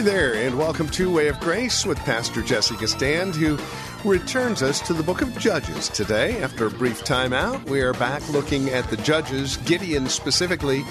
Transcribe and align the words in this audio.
Hi 0.00 0.06
there, 0.06 0.32
and 0.32 0.56
welcome 0.56 0.88
to 0.92 1.12
Way 1.12 1.28
of 1.28 1.38
Grace 1.40 1.84
with 1.84 1.98
Pastor 1.98 2.40
Jesse 2.40 2.74
Gistand, 2.76 3.34
who 3.34 3.58
returns 4.08 4.62
us 4.62 4.80
to 4.86 4.94
the 4.94 5.02
book 5.02 5.20
of 5.20 5.36
Judges 5.36 5.90
today. 5.90 6.40
After 6.42 6.68
a 6.68 6.70
brief 6.70 7.04
time 7.04 7.34
out, 7.34 7.62
we 7.68 7.82
are 7.82 7.92
back 7.92 8.26
looking 8.30 8.70
at 8.70 8.88
the 8.88 8.96
judges, 8.96 9.58
Gideon 9.58 10.08
specifically, 10.08 10.84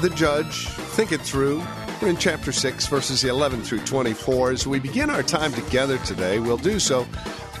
the 0.00 0.08
judge. 0.08 0.68
Think 0.68 1.12
it 1.12 1.20
through. 1.20 1.62
We're 2.00 2.08
in 2.08 2.16
chapter 2.16 2.50
6, 2.50 2.86
verses 2.86 3.24
11 3.24 3.60
through 3.60 3.80
24. 3.80 4.52
As 4.52 4.66
we 4.66 4.78
begin 4.78 5.10
our 5.10 5.22
time 5.22 5.52
together 5.52 5.98
today, 5.98 6.38
we'll 6.38 6.56
do 6.56 6.80
so 6.80 7.06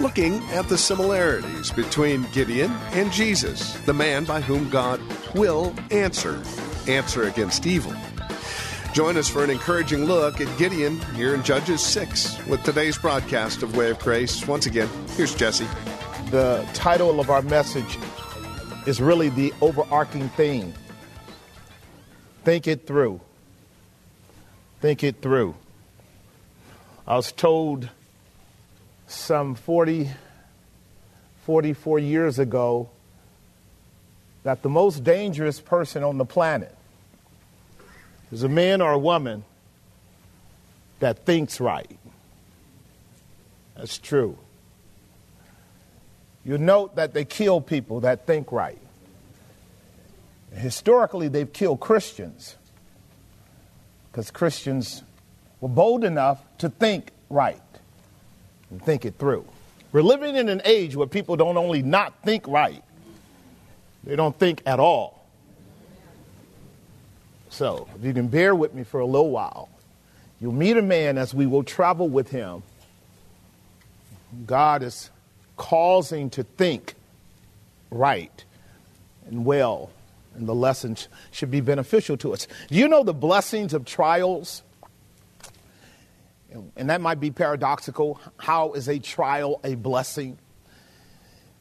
looking 0.00 0.42
at 0.44 0.66
the 0.70 0.78
similarities 0.78 1.70
between 1.72 2.22
Gideon 2.32 2.70
and 2.92 3.12
Jesus, 3.12 3.74
the 3.80 3.92
man 3.92 4.24
by 4.24 4.40
whom 4.40 4.70
God 4.70 5.02
will 5.34 5.74
answer, 5.90 6.42
answer 6.88 7.24
against 7.24 7.66
evil. 7.66 7.92
Join 8.96 9.18
us 9.18 9.28
for 9.28 9.44
an 9.44 9.50
encouraging 9.50 10.06
look 10.06 10.40
at 10.40 10.56
Gideon 10.56 10.98
here 11.16 11.34
in 11.34 11.42
Judges 11.42 11.84
6 11.84 12.46
with 12.46 12.62
today's 12.62 12.96
broadcast 12.96 13.62
of 13.62 13.76
Way 13.76 13.90
of 13.90 13.98
Grace. 13.98 14.48
Once 14.48 14.64
again, 14.64 14.88
here's 15.18 15.34
Jesse. 15.34 15.66
The 16.30 16.66
title 16.72 17.20
of 17.20 17.28
our 17.28 17.42
message 17.42 17.98
is 18.86 18.98
really 18.98 19.28
the 19.28 19.52
overarching 19.60 20.30
theme 20.30 20.72
Think 22.42 22.66
it 22.66 22.86
through. 22.86 23.20
Think 24.80 25.04
it 25.04 25.20
through. 25.20 25.54
I 27.06 27.16
was 27.16 27.32
told 27.32 27.90
some 29.08 29.56
40, 29.56 30.08
44 31.44 31.98
years 31.98 32.38
ago 32.38 32.88
that 34.42 34.62
the 34.62 34.70
most 34.70 35.04
dangerous 35.04 35.60
person 35.60 36.02
on 36.02 36.16
the 36.16 36.24
planet 36.24 36.74
is 38.32 38.42
a 38.42 38.48
man 38.48 38.80
or 38.80 38.92
a 38.92 38.98
woman 38.98 39.44
that 41.00 41.24
thinks 41.24 41.60
right. 41.60 41.98
That's 43.76 43.98
true. 43.98 44.38
You 46.44 46.58
note 46.58 46.96
that 46.96 47.12
they 47.12 47.24
kill 47.24 47.60
people 47.60 48.00
that 48.00 48.26
think 48.26 48.52
right. 48.52 48.78
Historically, 50.54 51.28
they've 51.28 51.52
killed 51.52 51.80
Christians 51.80 52.56
because 54.10 54.30
Christians 54.30 55.02
were 55.60 55.68
bold 55.68 56.04
enough 56.04 56.40
to 56.58 56.70
think 56.70 57.10
right 57.28 57.60
and 58.70 58.82
think 58.82 59.04
it 59.04 59.16
through. 59.18 59.44
We're 59.92 60.02
living 60.02 60.36
in 60.36 60.48
an 60.48 60.62
age 60.64 60.96
where 60.96 61.06
people 61.06 61.36
don't 61.36 61.56
only 61.56 61.82
not 61.82 62.22
think 62.22 62.46
right, 62.48 62.82
they 64.04 64.16
don't 64.16 64.38
think 64.38 64.62
at 64.66 64.80
all. 64.80 65.15
So, 67.48 67.88
if 67.96 68.04
you 68.04 68.12
can 68.12 68.28
bear 68.28 68.54
with 68.54 68.74
me 68.74 68.84
for 68.84 69.00
a 69.00 69.06
little 69.06 69.30
while, 69.30 69.68
you'll 70.40 70.52
meet 70.52 70.76
a 70.76 70.82
man 70.82 71.16
as 71.18 71.32
we 71.32 71.46
will 71.46 71.62
travel 71.62 72.08
with 72.08 72.30
him. 72.30 72.62
God 74.44 74.82
is 74.82 75.10
causing 75.56 76.28
to 76.30 76.42
think 76.42 76.94
right 77.90 78.44
and 79.26 79.44
well, 79.44 79.90
and 80.34 80.46
the 80.46 80.54
lessons 80.54 81.08
should 81.30 81.50
be 81.50 81.60
beneficial 81.60 82.16
to 82.18 82.32
us. 82.32 82.46
Do 82.68 82.76
you 82.76 82.88
know 82.88 83.02
the 83.02 83.14
blessings 83.14 83.72
of 83.72 83.84
trials? 83.84 84.62
And 86.76 86.90
that 86.90 87.00
might 87.00 87.20
be 87.20 87.30
paradoxical. 87.30 88.20
How 88.38 88.72
is 88.72 88.88
a 88.88 88.98
trial 88.98 89.60
a 89.64 89.74
blessing? 89.74 90.38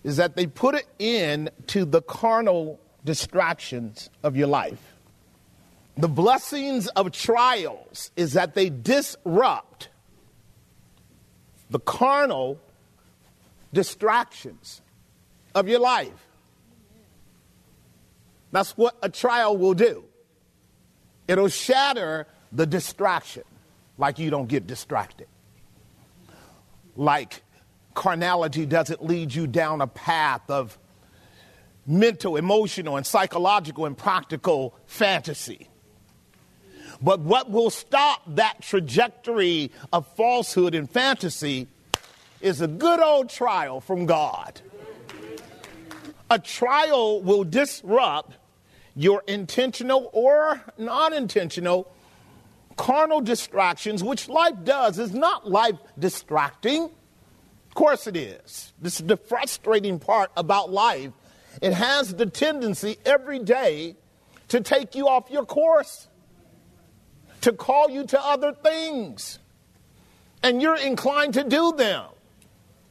Is 0.03 0.17
that 0.17 0.35
they 0.35 0.47
put 0.47 0.75
it 0.75 0.87
in 0.99 1.49
to 1.67 1.85
the 1.85 2.01
carnal 2.01 2.79
distractions 3.03 4.09
of 4.23 4.35
your 4.35 4.47
life. 4.47 4.94
The 5.97 6.09
blessings 6.09 6.87
of 6.87 7.11
trials 7.11 8.11
is 8.15 8.33
that 8.33 8.53
they 8.53 8.69
disrupt 8.69 9.89
the 11.69 11.79
carnal 11.79 12.59
distractions 13.73 14.81
of 15.53 15.69
your 15.69 15.79
life. 15.79 16.27
That's 18.51 18.71
what 18.77 18.97
a 19.01 19.09
trial 19.09 19.57
will 19.57 19.73
do. 19.73 20.03
It'll 21.27 21.47
shatter 21.47 22.27
the 22.51 22.65
distraction, 22.65 23.43
like 23.97 24.19
you 24.19 24.29
don't 24.29 24.47
get 24.47 24.67
distracted. 24.67 25.27
Like 26.95 27.41
carnality 27.93 28.65
doesn't 28.65 29.03
lead 29.03 29.33
you 29.33 29.47
down 29.47 29.81
a 29.81 29.87
path 29.87 30.49
of 30.49 30.77
mental, 31.85 32.35
emotional, 32.35 32.97
and 32.97 33.05
psychological 33.05 33.85
and 33.85 33.97
practical 33.97 34.75
fantasy. 34.85 35.69
But 37.01 37.19
what 37.19 37.49
will 37.49 37.69
stop 37.69 38.21
that 38.35 38.61
trajectory 38.61 39.71
of 39.91 40.07
falsehood 40.15 40.75
and 40.75 40.89
fantasy 40.89 41.67
is 42.41 42.61
a 42.61 42.67
good 42.67 42.99
old 42.99 43.29
trial 43.29 43.81
from 43.81 44.05
God. 44.05 44.61
A 46.29 46.39
trial 46.39 47.21
will 47.21 47.43
disrupt 47.43 48.37
your 48.95 49.23
intentional 49.27 50.09
or 50.13 50.61
non 50.77 51.13
intentional 51.13 51.91
carnal 52.77 53.21
distractions, 53.21 54.03
which 54.03 54.27
life 54.27 54.55
does. 54.63 54.97
Is 54.99 55.13
not 55.13 55.49
life 55.49 55.77
distracting? 55.99 56.83
Of 56.83 57.75
course 57.75 58.07
it 58.07 58.15
is. 58.15 58.73
This 58.81 58.99
is 58.99 59.05
the 59.05 59.17
frustrating 59.17 59.99
part 59.99 60.31
about 60.35 60.71
life. 60.71 61.11
It 61.61 61.73
has 61.73 62.15
the 62.15 62.25
tendency 62.25 62.97
every 63.05 63.39
day 63.39 63.95
to 64.49 64.61
take 64.61 64.95
you 64.95 65.07
off 65.07 65.29
your 65.29 65.45
course 65.45 66.07
to 67.45 67.53
call 67.53 67.91
you 67.91 68.03
to 68.03 68.19
other 68.19 68.53
things, 68.53 69.37
and 70.41 70.63
you're 70.63 70.77
inclined 70.77 71.35
to 71.35 71.43
do 71.43 71.73
them. 71.73 72.07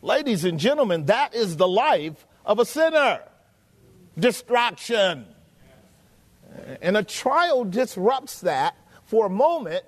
Ladies 0.00 0.44
and 0.44 0.60
gentlemen, 0.60 1.06
that 1.06 1.34
is 1.34 1.56
the 1.56 1.66
life 1.66 2.24
of 2.46 2.60
a 2.60 2.64
sinner 2.64 3.20
distraction. 4.16 5.26
And 6.80 6.96
a 6.96 7.02
trial 7.02 7.64
disrupts 7.64 8.42
that 8.42 8.76
for 9.06 9.26
a 9.26 9.28
moment 9.28 9.82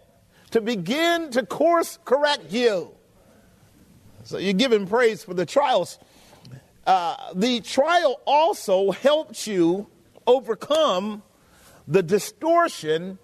to 0.50 0.60
begin 0.60 1.31
to 1.31 1.47
course 1.47 2.00
correct 2.05 2.50
you. 2.50 2.91
So 4.25 4.38
you're 4.38 4.53
giving 4.53 4.88
praise 4.88 5.22
for 5.22 5.34
the 5.34 5.47
trials. 5.47 6.00
Uh, 6.84 7.15
the 7.37 7.60
trial 7.60 8.21
also 8.25 8.91
helps 8.91 9.47
you 9.47 9.87
overcome 10.26 11.22
the 11.87 12.03
distortion 12.03 13.21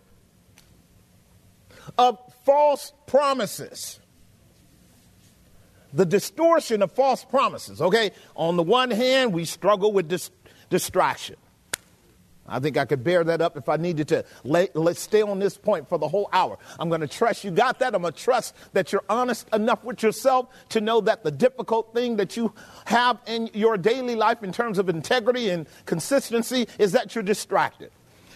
of 1.98 2.18
false 2.44 2.92
promises. 3.06 4.00
The 5.92 6.06
distortion 6.06 6.82
of 6.82 6.92
false 6.92 7.24
promises, 7.24 7.82
okay? 7.82 8.12
On 8.34 8.56
the 8.56 8.62
one 8.62 8.90
hand, 8.90 9.32
we 9.32 9.44
struggle 9.44 9.92
with 9.92 10.08
dis- 10.08 10.30
distraction. 10.70 11.36
I 12.46 12.58
think 12.58 12.76
I 12.76 12.84
could 12.84 13.04
bear 13.04 13.22
that 13.24 13.40
up 13.40 13.56
if 13.56 13.68
I 13.68 13.76
needed 13.76 14.08
to. 14.08 14.24
Let, 14.42 14.76
us 14.76 14.98
stay 14.98 15.22
on 15.22 15.38
this 15.38 15.56
point 15.56 15.88
for 15.88 15.98
the 15.98 16.08
whole 16.08 16.28
hour. 16.32 16.58
I'm 16.78 16.88
going 16.88 17.00
to 17.00 17.08
trust 17.08 17.44
you 17.44 17.50
got 17.50 17.78
that. 17.78 17.94
I'm 17.94 18.02
going 18.02 18.12
to 18.12 18.20
trust 18.20 18.54
that 18.72 18.92
you're 18.92 19.04
honest 19.08 19.48
enough 19.54 19.84
with 19.84 20.02
yourself 20.02 20.48
to 20.70 20.80
know 20.80 21.00
that 21.02 21.22
the 21.22 21.30
difficult 21.30 21.94
thing 21.94 22.16
that 22.16 22.36
you 22.36 22.52
have 22.86 23.20
in 23.26 23.48
your 23.54 23.76
daily 23.76 24.16
life 24.16 24.42
in 24.42 24.52
terms 24.52 24.78
of 24.78 24.88
integrity 24.88 25.50
and 25.50 25.66
consistency 25.86 26.66
is 26.78 26.92
that 26.92 27.14
you're 27.14 27.22
distracted. 27.22 27.90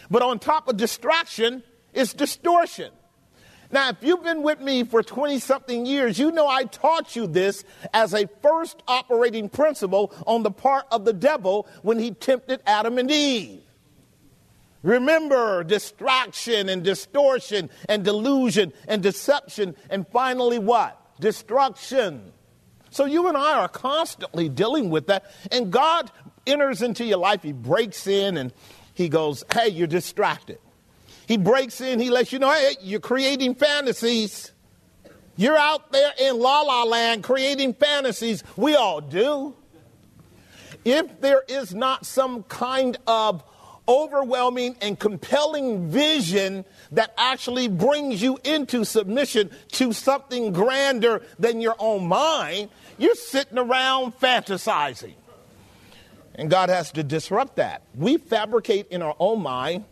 But 0.08 0.22
on 0.22 0.38
top 0.38 0.68
of 0.68 0.76
distraction 0.76 1.64
is 1.92 2.12
distortion. 2.12 2.92
Now, 3.70 3.90
if 3.90 3.96
you've 4.00 4.22
been 4.22 4.42
with 4.42 4.60
me 4.60 4.84
for 4.84 5.02
20 5.02 5.38
something 5.38 5.86
years, 5.86 6.18
you 6.18 6.30
know 6.30 6.46
I 6.46 6.64
taught 6.64 7.16
you 7.16 7.26
this 7.26 7.64
as 7.92 8.14
a 8.14 8.28
first 8.42 8.82
operating 8.86 9.48
principle 9.48 10.14
on 10.26 10.42
the 10.42 10.50
part 10.50 10.86
of 10.90 11.04
the 11.04 11.12
devil 11.12 11.66
when 11.82 11.98
he 11.98 12.12
tempted 12.12 12.60
Adam 12.66 12.98
and 12.98 13.10
Eve. 13.10 13.60
Remember 14.82 15.64
distraction 15.64 16.68
and 16.68 16.84
distortion 16.84 17.70
and 17.88 18.04
delusion 18.04 18.72
and 18.86 19.02
deception, 19.02 19.74
and 19.90 20.06
finally, 20.08 20.60
what? 20.60 21.18
Destruction. 21.18 22.32
So 22.90 23.04
you 23.04 23.26
and 23.26 23.36
I 23.36 23.58
are 23.58 23.68
constantly 23.68 24.48
dealing 24.48 24.90
with 24.90 25.08
that. 25.08 25.30
And 25.50 25.72
God 25.72 26.10
enters 26.46 26.82
into 26.82 27.04
your 27.04 27.18
life, 27.18 27.42
He 27.42 27.52
breaks 27.52 28.06
in 28.06 28.36
and 28.36 28.52
He 28.94 29.08
goes, 29.08 29.42
Hey, 29.52 29.68
you're 29.70 29.88
distracted. 29.88 30.58
He 31.26 31.36
breaks 31.36 31.80
in, 31.80 32.00
He 32.00 32.10
lets 32.10 32.32
you 32.32 32.38
know, 32.38 32.50
Hey, 32.52 32.76
you're 32.80 33.00
creating 33.00 33.54
fantasies. 33.54 34.52
You're 35.36 35.58
out 35.58 35.92
there 35.92 36.12
in 36.18 36.38
la 36.38 36.62
la 36.62 36.84
land 36.84 37.22
creating 37.22 37.74
fantasies. 37.74 38.42
We 38.56 38.74
all 38.74 39.00
do. 39.00 39.54
If 40.84 41.20
there 41.20 41.42
is 41.46 41.74
not 41.74 42.06
some 42.06 42.44
kind 42.44 42.96
of 43.06 43.44
overwhelming 43.88 44.76
and 44.80 44.98
compelling 44.98 45.88
vision 45.88 46.64
that 46.92 47.12
actually 47.18 47.68
brings 47.68 48.22
you 48.22 48.38
into 48.44 48.84
submission 48.84 49.50
to 49.72 49.92
something 49.92 50.52
grander 50.52 51.22
than 51.38 51.60
your 51.60 51.76
own 51.78 52.06
mind, 52.06 52.70
you're 52.98 53.14
sitting 53.14 53.58
around 53.58 54.18
fantasizing. 54.18 55.14
And 56.34 56.50
God 56.50 56.68
has 56.68 56.92
to 56.92 57.02
disrupt 57.02 57.56
that. 57.56 57.82
We 57.94 58.18
fabricate 58.18 58.88
in 58.88 59.02
our 59.02 59.16
own 59.18 59.42
mind, 59.42 59.84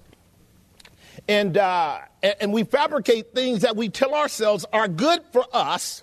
and, 1.28 1.56
uh, 1.56 2.00
and 2.22 2.52
we 2.52 2.64
fabricate 2.64 3.34
things 3.34 3.62
that 3.62 3.76
we 3.76 3.88
tell 3.88 4.14
ourselves 4.14 4.64
are 4.72 4.88
good 4.88 5.22
for 5.32 5.44
us, 5.52 6.02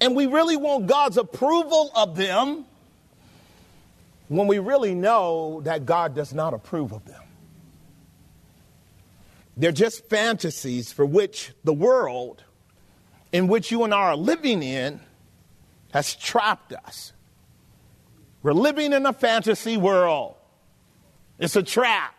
and 0.00 0.16
we 0.16 0.26
really 0.26 0.56
want 0.56 0.86
God's 0.86 1.16
approval 1.16 1.90
of 1.94 2.16
them 2.16 2.64
when 4.28 4.46
we 4.46 4.58
really 4.58 4.94
know 4.94 5.60
that 5.64 5.86
God 5.86 6.14
does 6.14 6.34
not 6.34 6.54
approve 6.54 6.92
of 6.92 7.04
them. 7.04 7.22
They're 9.56 9.72
just 9.72 10.08
fantasies 10.08 10.92
for 10.92 11.06
which 11.06 11.52
the 11.64 11.72
world 11.72 12.42
in 13.32 13.48
which 13.48 13.70
you 13.70 13.84
and 13.84 13.94
I 13.94 13.98
are 13.98 14.16
living 14.16 14.62
in 14.62 15.00
has 15.92 16.14
trapped 16.14 16.72
us. 16.72 17.12
We're 18.42 18.52
living 18.52 18.92
in 18.92 19.06
a 19.06 19.12
fantasy 19.12 19.76
world. 19.76 20.36
It's 21.38 21.56
a 21.56 21.62
trap. 21.62 22.15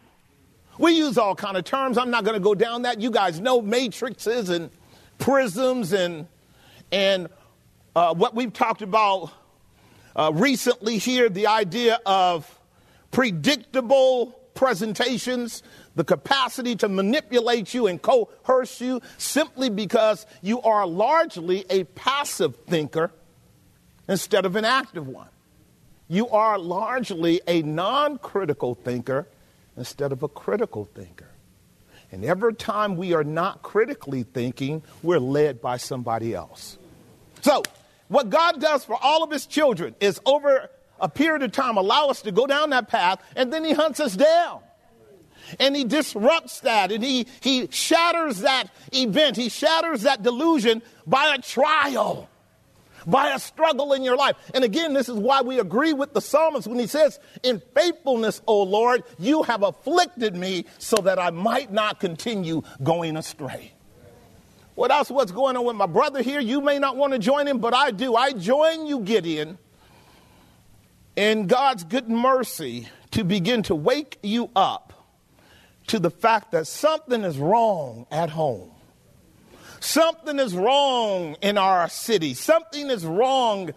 We 0.79 0.94
use 0.94 1.18
all 1.18 1.35
kind 1.35 1.57
of 1.57 1.63
terms. 1.63 1.97
I'm 1.97 2.12
not 2.12 2.24
going 2.24 2.35
to 2.35 2.44
go 2.44 2.56
down 2.56 2.83
that. 2.83 3.01
You 3.01 3.12
guys 3.12 3.39
know 3.39 3.62
matrices 3.62 4.50
and 4.50 4.69
prisms 5.18 5.94
and 5.94 6.27
and 6.91 7.27
uh, 7.95 8.13
what 8.13 8.35
we've 8.35 8.53
talked 8.53 8.81
about 8.81 9.31
uh, 10.15 10.31
recently 10.33 10.97
here. 10.97 11.29
The 11.29 11.47
idea 11.47 12.00
of 12.06 12.59
predictable 13.12 14.39
presentations, 14.53 15.63
the 15.95 16.03
capacity 16.03 16.75
to 16.75 16.89
manipulate 16.89 17.73
you 17.73 17.88
and 17.88 18.01
coerce 18.01 18.81
you 18.81 19.01
simply 19.18 19.69
because 19.69 20.25
you 20.41 20.62
are 20.62 20.85
largely 20.85 21.65
a 21.69 21.83
passive 21.85 22.56
thinker 22.68 23.12
instead 24.07 24.45
of 24.45 24.56
an 24.56 24.65
active 24.65 25.07
one. 25.07 25.30
You 26.07 26.30
are 26.30 26.57
largely 26.57 27.41
a 27.47 27.62
non 27.63 28.18
critical 28.18 28.75
thinker 28.75 29.27
instead 29.77 30.12
of 30.12 30.24
a 30.24 30.27
critical 30.27 30.85
thinker. 30.94 31.29
And 32.12 32.24
every 32.25 32.53
time 32.56 32.95
we 32.95 33.13
are 33.13 33.24
not 33.24 33.62
critically 33.62 34.24
thinking, 34.24 34.81
we're 35.03 35.19
led 35.19 35.62
by 35.62 35.77
somebody 35.77 36.33
else. 36.33 36.77
So, 37.41 37.63
what 38.07 38.29
God 38.29 38.62
does 38.62 38.85
for 38.85 38.97
all 39.01 39.24
of 39.24 39.31
his 39.31 39.45
children 39.45 39.95
is 40.00 40.19
over 40.25 40.69
a 41.00 41.09
period 41.09 41.44
of 41.44 41.51
time 41.51 41.77
allow 41.77 42.07
us 42.07 42.21
to 42.24 42.31
go 42.31 42.47
down 42.47 42.71
that 42.71 42.88
path, 42.88 43.21
and 43.35 43.51
then 43.51 43.63
he 43.63 43.74
hunts 43.74 44.00
us 44.00 44.15
down. 44.15 44.62
And 45.59 45.75
he 45.75 45.85
disrupts 45.85 46.62
that 46.62 46.91
and 46.91 47.01
he, 47.01 47.27
he 47.39 47.68
shatters 47.71 48.39
that 48.39 48.69
event, 48.91 49.38
he 49.38 49.47
shatters 49.47 50.01
that 50.01 50.21
delusion 50.21 50.81
by 51.06 51.35
a 51.35 51.41
trial 51.41 52.30
by 53.07 53.30
a 53.30 53.39
struggle 53.39 53.94
in 53.94 54.04
your 54.04 54.18
life. 54.18 54.36
And 54.54 54.63
again, 54.63 54.94
this 54.94 55.09
is 55.09 55.15
why 55.15 55.42
we 55.42 55.59
agree 55.59 55.94
with 55.94 56.13
the 56.13 56.21
psalmist 56.21 56.68
when 56.68 56.77
he 56.77 56.86
says, 56.86 57.19
In 57.42 57.62
faithfulness, 57.74 58.42
O 58.45 58.62
Lord, 58.62 59.04
you 59.18 59.44
have 59.44 59.63
afflicted 59.63 60.36
me 60.36 60.65
so 60.77 60.98
that 60.98 61.18
I 61.18 61.31
might 61.31 61.71
not 61.71 62.00
continue 62.00 62.62
going 62.83 63.18
astray. 63.18 63.71
What 64.75 64.92
else? 64.92 65.09
What's 65.09 65.31
going 65.31 65.57
on 65.57 65.65
with 65.65 65.75
my 65.75 65.88
brother 65.88 66.21
here? 66.21 66.39
You 66.39 66.62
may 66.62 66.77
not 66.77 66.98
want 66.98 67.13
to 67.13 67.19
join 67.19 67.48
him, 67.48 67.57
but 67.57 67.74
I 67.74 67.89
do. 67.89 68.15
I 68.15 68.33
join 68.33 68.86
you, 68.86 69.00
Gideon, 69.00 69.57
in 71.15 71.48
God's 71.48 71.83
good 71.83 72.07
mercy 72.07 72.88
to 73.12 73.24
begin 73.24 73.63
to 73.63 73.75
wake 73.75 74.19
you 74.21 74.51
up 74.56 74.94
to 75.88 75.98
the 75.98 76.12
fact 76.12 76.51
that 76.51 76.68
something 76.68 77.24
is 77.24 77.39
wrong 77.39 78.06
at 78.12 78.30
home. 78.30 78.71
Something 79.87 80.37
is 80.37 80.53
wrong 80.53 81.37
in 81.41 81.57
our 81.57 81.87
city. 81.87 82.33
Something 82.33 82.89
is 82.89 83.05
wrong 83.05 83.71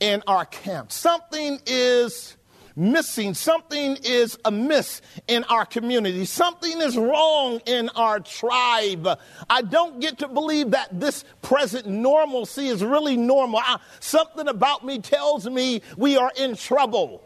in 0.00 0.20
our 0.26 0.44
camp. 0.44 0.90
Something 0.90 1.60
is 1.66 2.36
missing. 2.74 3.32
Something 3.32 3.96
is 4.02 4.36
amiss 4.44 5.02
in 5.28 5.44
our 5.44 5.64
community. 5.64 6.24
Something 6.24 6.80
is 6.80 6.96
wrong 6.96 7.60
in 7.64 7.90
our 7.90 8.18
tribe. 8.18 9.06
I 9.48 9.62
don't 9.62 10.00
get 10.00 10.18
to 10.18 10.26
believe 10.26 10.72
that 10.72 10.98
this 10.98 11.24
present 11.42 11.86
normalcy 11.86 12.66
is 12.66 12.82
really 12.82 13.16
normal. 13.16 13.60
I, 13.60 13.78
something 14.00 14.48
about 14.48 14.84
me 14.84 14.98
tells 14.98 15.48
me 15.48 15.82
we 15.96 16.16
are 16.16 16.32
in 16.36 16.56
trouble. 16.56 17.22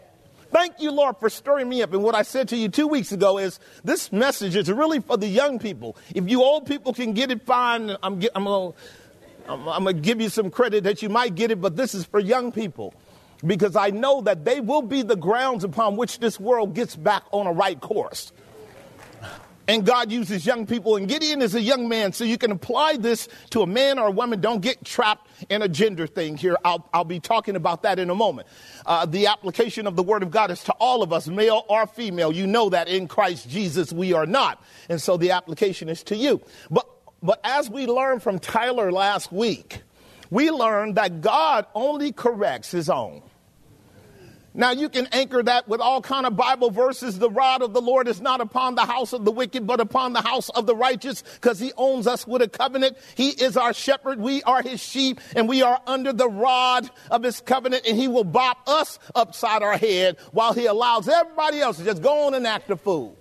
Thank 0.51 0.81
you, 0.81 0.91
Lord, 0.93 1.17
for 1.19 1.29
stirring 1.29 1.69
me 1.69 1.83
up. 1.83 1.93
And 1.93 2.03
what 2.03 2.15
I 2.15 2.23
said 2.23 2.49
to 2.49 2.57
you 2.57 2.69
two 2.69 2.87
weeks 2.87 3.13
ago 3.13 3.39
is 3.39 3.59
this 3.85 4.13
message 4.13 4.57
is 4.57 4.71
really 4.71 5.01
for 5.01 5.17
the 5.17 5.27
young 5.27 5.59
people. 5.59 5.97
If 6.15 6.29
you 6.29 6.43
old 6.43 6.67
people 6.67 6.95
can 6.95 7.13
get 7.13 7.31
it, 7.31 7.45
fine. 7.45 7.97
I'm, 8.03 8.23
I'm 8.29 8.45
going 8.45 9.87
to 9.87 9.93
give 9.95 10.21
you 10.21 10.29
some 10.29 10.51
credit 10.51 10.85
that 10.85 11.03
you 11.03 11.09
might 11.09 11.35
get 11.35 11.51
it, 11.51 11.61
but 11.61 11.77
this 11.77 11.95
is 11.95 12.05
for 12.05 12.21
young 12.21 12.53
people 12.53 12.95
because 13.45 13.77
I 13.77 13.91
know 13.91 14.23
that 14.23 14.45
they 14.45 14.61
will 14.61 14.83
be 14.83 15.03
the 15.03 15.17
grounds 15.17 15.65
upon 15.65 15.97
which 15.97 16.21
this 16.21 16.41
world 16.41 16.75
gets 16.75 16.97
back 16.97 17.25
on 17.33 17.47
a 17.47 17.53
right 17.53 17.81
course. 17.81 18.33
And 19.69 19.85
God 19.85 20.13
uses 20.13 20.47
young 20.47 20.67
people, 20.67 20.97
and 20.97 21.09
Gideon 21.09 21.43
is 21.43 21.55
a 21.57 21.61
young 21.61 21.89
man, 21.89 22.13
so 22.13 22.23
you 22.23 22.39
can 22.39 22.53
apply 22.53 22.99
this 22.99 23.29
to 23.51 23.63
a 23.63 23.67
man 23.67 23.99
or 23.99 24.09
a 24.09 24.11
woman. 24.13 24.41
Don't 24.41 24.61
get 24.61 24.85
trapped 24.85 25.29
in 25.49 25.61
a 25.61 25.69
gender 25.69 26.07
thing 26.07 26.37
here. 26.37 26.57
I'll, 26.65 26.89
I'll 26.95 27.05
be 27.05 27.19
talking 27.19 27.57
about 27.57 27.83
that 27.83 27.99
in 27.99 28.09
a 28.09 28.15
moment. 28.15 28.47
Uh, 28.85 29.07
the 29.07 29.27
application 29.27 29.89
of 29.89 29.97
the 29.97 30.05
Word 30.05 30.23
of 30.23 30.31
God 30.31 30.53
is 30.53 30.63
to 30.65 30.73
all 30.75 31.03
of 31.03 31.13
us, 31.13 31.27
male 31.27 31.65
or 31.69 31.87
female. 31.89 32.31
You 32.31 32.47
know 32.47 32.71
that 32.71 32.87
in 32.87 33.09
Christ 33.09 33.51
Jesus 33.51 33.93
we 33.93 34.13
are 34.13 34.27
not. 34.27 34.63
And 34.89 35.03
so 35.03 35.17
the 35.17 35.33
application 35.33 35.89
is 35.89 36.05
to 36.05 36.17
you. 36.17 36.41
But, 36.71 36.89
but 37.23 37.41
as 37.43 37.69
we 37.69 37.87
learned 37.87 38.23
from 38.23 38.39
Tyler 38.39 38.93
last 38.93 39.33
week, 39.33 39.83
we 40.31 40.51
learned 40.51 40.95
that 40.95 41.21
God 41.21 41.67
only 41.75 42.13
corrects 42.13 42.71
his 42.71 42.89
own. 42.89 43.23
Now 44.57 44.71
you 44.71 44.89
can 44.89 45.07
anchor 45.13 45.43
that 45.43 45.69
with 45.69 45.83
all 45.83 46.01
kind 46.01 46.25
of 46.25 46.35
Bible 46.35 46.71
verses. 46.71 47.19
The 47.19 47.31
rod 47.31 47.61
of 47.61 47.75
the 47.75 47.83
Lord 47.83 48.09
is 48.09 48.23
not 48.23 48.41
upon 48.41 48.75
the 48.75 48.87
house 48.87 49.13
of 49.13 49.27
the 49.27 49.31
wicked, 49.31 49.67
but 49.67 49.81
upon 49.81 50.15
the 50.15 50.23
house 50.23 50.49
of 50.49 50.67
the 50.67 50.75
righteous, 50.75 51.23
because 51.35 51.61
he 51.61 51.73
owns 51.77 52.07
us 52.07 52.27
with 52.27 52.41
a 52.41 52.49
covenant. 52.49 52.97
He 53.15 53.29
is 53.29 53.59
our 53.59 53.75
shepherd. 53.75 54.19
We 54.19 54.43
are 54.45 54.63
his 54.63 54.83
sheep, 54.83 55.21
and 55.37 55.47
we 55.47 55.61
are 55.61 55.79
under 55.87 56.15
the 56.15 56.29
rod 56.29 56.91
of 57.11 57.23
his 57.23 57.41
covenant, 57.43 57.87
and 57.87 57.99
he 57.99 58.09
will 58.09 58.25
bop 58.25 58.67
us 58.67 58.99
upside 59.15 59.63
our 59.63 59.77
head 59.77 60.17
while 60.33 60.55
he 60.55 60.65
allows 60.65 61.07
everybody 61.07 61.61
else 61.61 61.77
to 61.77 61.85
just 61.85 62.03
go 62.03 62.27
on 62.27 62.33
and 62.33 62.47
act 62.47 62.71
a 62.71 62.77
fool. 62.77 63.15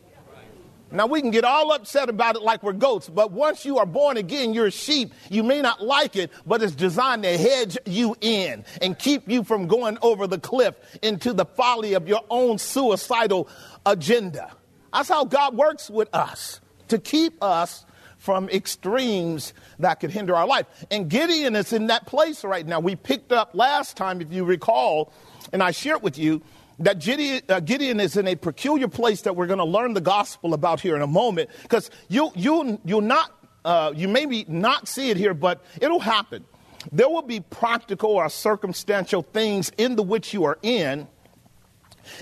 Now, 0.92 1.08
we 1.08 1.20
can 1.20 1.32
get 1.32 1.44
all 1.44 1.72
upset 1.72 2.10
about 2.10 2.36
it 2.36 2.44
like 2.44 2.62
we're 2.63 2.74
goats, 2.74 3.10
but 3.10 3.32
once 3.32 3.65
you 3.65 3.80
are 3.80 3.86
born 3.86 4.18
again, 4.18 4.54
you're 4.54 4.68
a 4.68 4.72
sheep. 4.72 5.13
You 5.30 5.44
may 5.44 5.62
not 5.62 5.84
like 5.84 6.15
it, 6.15 6.32
but 6.46 6.62
it's 6.62 6.75
designed 6.75 7.24
to 7.24 7.38
hedge 7.38 7.77
you 7.86 8.15
in 8.22 8.63
and 8.82 8.98
keep 8.98 9.27
you 9.27 9.44
from 9.44 9.68
going 9.68 9.98
over 10.01 10.27
the 10.27 10.38
cliff 10.38 10.75
into 11.01 11.34
the 11.34 11.46
folly 11.46 11.94
of 11.94 12.08
your 12.08 12.22
own 12.30 12.60
suicidal 12.60 13.50
agenda. 13.86 14.51
That's 14.94 15.10
how 15.10 15.25
God 15.25 15.58
works 15.58 15.89
with 15.89 16.13
us 16.13 16.62
to 16.88 17.00
keep 17.00 17.44
us 17.44 17.86
from 18.18 18.48
extremes 18.50 19.54
that 19.80 20.00
could 20.00 20.12
hinder 20.12 20.36
our 20.36 20.48
life. 20.48 20.65
And 20.89 21.10
Gideon 21.10 21.56
is 21.56 21.74
in 21.74 21.88
that 21.88 22.06
place 22.06 22.44
right 22.44 22.65
now. 22.65 22.80
We 22.80 22.96
picked 22.96 23.32
up 23.32 23.51
last 23.54 23.98
time, 23.98 24.22
if 24.22 24.32
you 24.32 24.46
recall, 24.46 25.12
and 25.51 25.62
I 25.62 25.72
shared 25.72 26.01
with 26.01 26.18
you 26.18 26.42
that 26.79 27.00
Gideon, 27.00 27.41
uh, 27.50 27.60
Gideon, 27.60 28.00
is 28.00 28.17
in 28.17 28.27
a 28.27 28.36
peculiar 28.36 28.88
place 28.88 29.22
that 29.22 29.36
we're 29.36 29.48
going 29.48 29.60
to 29.60 29.65
learn 29.65 29.94
the 29.94 30.01
gospel 30.01 30.53
about 30.53 30.79
here 30.79 30.96
in 30.96 31.01
a 31.01 31.08
moment 31.08 31.50
because 31.63 31.89
you, 32.10 32.32
you, 32.36 32.79
you'll 32.84 33.01
not, 33.01 33.32
uh, 33.63 33.94
you 33.96 34.08
maybe 34.08 34.46
not 34.48 34.88
see 34.88 35.10
it 35.10 35.17
here, 35.17 35.34
but 35.34 35.63
it'll 35.82 36.00
happen. 36.00 36.44
There 36.91 37.10
will 37.10 37.22
be 37.22 37.39
practical 37.39 38.12
or 38.12 38.29
circumstantial 38.29 39.22
things 39.22 39.72
in 39.77 39.96
the 39.96 40.03
which 40.03 40.34
you 40.34 40.44
are 40.44 40.60
in. 40.62 41.08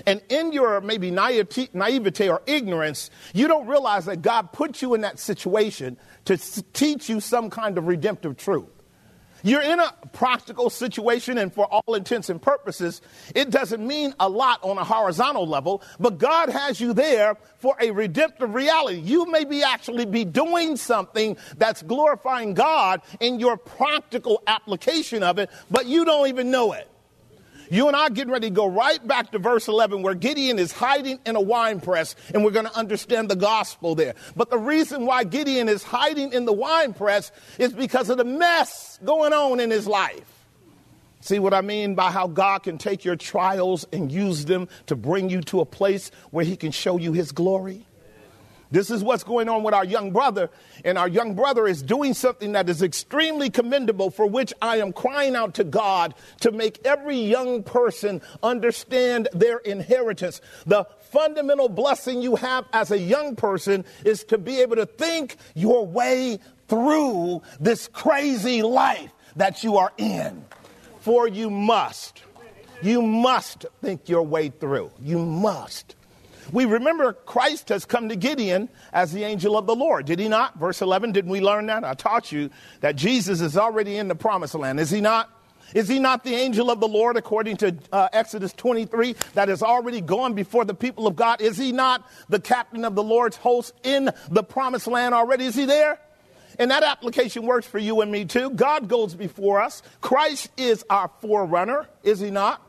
And 0.06 0.22
in 0.30 0.52
your 0.52 0.80
maybe 0.80 1.10
naivete 1.10 2.28
or 2.28 2.42
ignorance, 2.46 3.10
you 3.34 3.48
don't 3.48 3.66
realize 3.66 4.06
that 4.06 4.22
God 4.22 4.52
put 4.52 4.80
you 4.80 4.94
in 4.94 5.02
that 5.02 5.18
situation 5.18 5.98
to 6.24 6.38
teach 6.72 7.10
you 7.10 7.20
some 7.20 7.50
kind 7.50 7.76
of 7.76 7.86
redemptive 7.86 8.38
truth. 8.38 8.70
You're 9.44 9.60
in 9.60 9.78
a 9.78 9.92
practical 10.14 10.70
situation, 10.70 11.36
and 11.36 11.52
for 11.52 11.66
all 11.66 11.94
intents 11.94 12.30
and 12.30 12.40
purposes, 12.40 13.02
it 13.34 13.50
doesn't 13.50 13.86
mean 13.86 14.14
a 14.18 14.26
lot 14.26 14.58
on 14.62 14.78
a 14.78 14.84
horizontal 14.84 15.46
level, 15.46 15.82
but 16.00 16.16
God 16.16 16.48
has 16.48 16.80
you 16.80 16.94
there 16.94 17.36
for 17.58 17.76
a 17.78 17.90
redemptive 17.90 18.54
reality. 18.54 19.00
You 19.00 19.30
may 19.30 19.44
be 19.44 19.62
actually 19.62 20.06
be 20.06 20.24
doing 20.24 20.76
something 20.76 21.36
that's 21.58 21.82
glorifying 21.82 22.54
God 22.54 23.02
in 23.20 23.38
your 23.38 23.58
practical 23.58 24.42
application 24.46 25.22
of 25.22 25.38
it, 25.38 25.50
but 25.70 25.84
you 25.84 26.06
don't 26.06 26.28
even 26.28 26.50
know 26.50 26.72
it. 26.72 26.88
You 27.70 27.88
and 27.88 27.96
I 27.96 28.06
are 28.06 28.10
getting 28.10 28.32
ready 28.32 28.48
to 28.48 28.54
go 28.54 28.66
right 28.66 29.04
back 29.06 29.32
to 29.32 29.38
verse 29.38 29.68
11 29.68 30.02
where 30.02 30.14
Gideon 30.14 30.58
is 30.58 30.72
hiding 30.72 31.18
in 31.24 31.36
a 31.36 31.40
wine 31.40 31.80
press, 31.80 32.14
and 32.32 32.44
we're 32.44 32.50
going 32.50 32.66
to 32.66 32.76
understand 32.76 33.28
the 33.28 33.36
gospel 33.36 33.94
there. 33.94 34.14
But 34.36 34.50
the 34.50 34.58
reason 34.58 35.06
why 35.06 35.24
Gideon 35.24 35.68
is 35.68 35.82
hiding 35.82 36.32
in 36.32 36.44
the 36.44 36.52
wine 36.52 36.92
press 36.92 37.32
is 37.58 37.72
because 37.72 38.10
of 38.10 38.18
the 38.18 38.24
mess 38.24 38.98
going 39.04 39.32
on 39.32 39.60
in 39.60 39.70
his 39.70 39.86
life. 39.86 40.30
See 41.20 41.38
what 41.38 41.54
I 41.54 41.62
mean 41.62 41.94
by 41.94 42.10
how 42.10 42.26
God 42.26 42.64
can 42.64 42.76
take 42.76 43.02
your 43.02 43.16
trials 43.16 43.86
and 43.92 44.12
use 44.12 44.44
them 44.44 44.68
to 44.86 44.94
bring 44.94 45.30
you 45.30 45.40
to 45.42 45.60
a 45.60 45.64
place 45.64 46.10
where 46.30 46.44
he 46.44 46.54
can 46.54 46.70
show 46.70 46.98
you 46.98 47.14
his 47.14 47.32
glory? 47.32 47.86
This 48.74 48.90
is 48.90 49.04
what's 49.04 49.22
going 49.22 49.48
on 49.48 49.62
with 49.62 49.72
our 49.72 49.84
young 49.84 50.10
brother. 50.10 50.50
And 50.84 50.98
our 50.98 51.06
young 51.06 51.36
brother 51.36 51.68
is 51.68 51.80
doing 51.80 52.12
something 52.12 52.52
that 52.52 52.68
is 52.68 52.82
extremely 52.82 53.48
commendable, 53.48 54.10
for 54.10 54.26
which 54.26 54.52
I 54.60 54.78
am 54.78 54.92
crying 54.92 55.36
out 55.36 55.54
to 55.54 55.64
God 55.64 56.12
to 56.40 56.50
make 56.50 56.84
every 56.84 57.18
young 57.18 57.62
person 57.62 58.20
understand 58.42 59.28
their 59.32 59.58
inheritance. 59.58 60.40
The 60.66 60.88
fundamental 61.12 61.68
blessing 61.68 62.20
you 62.20 62.34
have 62.34 62.64
as 62.72 62.90
a 62.90 62.98
young 62.98 63.36
person 63.36 63.84
is 64.04 64.24
to 64.24 64.38
be 64.38 64.60
able 64.60 64.74
to 64.74 64.86
think 64.86 65.36
your 65.54 65.86
way 65.86 66.40
through 66.66 67.42
this 67.60 67.86
crazy 67.86 68.62
life 68.62 69.12
that 69.36 69.62
you 69.62 69.76
are 69.76 69.92
in. 69.98 70.44
For 70.98 71.28
you 71.28 71.48
must. 71.48 72.24
You 72.82 73.02
must 73.02 73.66
think 73.80 74.08
your 74.08 74.22
way 74.22 74.48
through. 74.48 74.90
You 75.00 75.20
must. 75.20 75.94
We 76.52 76.64
remember 76.64 77.12
Christ 77.12 77.68
has 77.70 77.84
come 77.84 78.08
to 78.08 78.16
Gideon 78.16 78.68
as 78.92 79.12
the 79.12 79.24
angel 79.24 79.56
of 79.56 79.66
the 79.66 79.74
Lord, 79.74 80.06
did 80.06 80.18
he 80.18 80.28
not? 80.28 80.58
Verse 80.58 80.82
11, 80.82 81.12
didn't 81.12 81.30
we 81.30 81.40
learn 81.40 81.66
that? 81.66 81.84
I 81.84 81.94
taught 81.94 82.32
you 82.32 82.50
that 82.80 82.96
Jesus 82.96 83.40
is 83.40 83.56
already 83.56 83.96
in 83.96 84.08
the 84.08 84.14
promised 84.14 84.54
land, 84.54 84.80
is 84.80 84.90
he 84.90 85.00
not? 85.00 85.30
Is 85.74 85.88
he 85.88 85.98
not 85.98 86.22
the 86.22 86.34
angel 86.34 86.70
of 86.70 86.78
the 86.78 86.86
Lord, 86.86 87.16
according 87.16 87.56
to 87.58 87.76
uh, 87.92 88.08
Exodus 88.12 88.52
23, 88.52 89.16
that 89.34 89.48
has 89.48 89.62
already 89.62 90.00
gone 90.00 90.34
before 90.34 90.64
the 90.64 90.74
people 90.74 91.06
of 91.06 91.16
God? 91.16 91.40
Is 91.40 91.56
he 91.56 91.72
not 91.72 92.08
the 92.28 92.38
captain 92.38 92.84
of 92.84 92.94
the 92.94 93.02
Lord's 93.02 93.36
host 93.36 93.72
in 93.82 94.10
the 94.30 94.44
promised 94.44 94.86
land 94.86 95.14
already? 95.14 95.46
Is 95.46 95.54
he 95.54 95.64
there? 95.64 95.98
And 96.58 96.70
that 96.70 96.84
application 96.84 97.44
works 97.44 97.66
for 97.66 97.78
you 97.78 98.00
and 98.00 98.12
me 98.12 98.24
too. 98.24 98.50
God 98.50 98.88
goes 98.88 99.14
before 99.14 99.60
us. 99.60 99.82
Christ 100.00 100.50
is 100.56 100.84
our 100.88 101.10
forerunner, 101.20 101.88
is 102.04 102.20
he 102.20 102.30
not? 102.30 102.63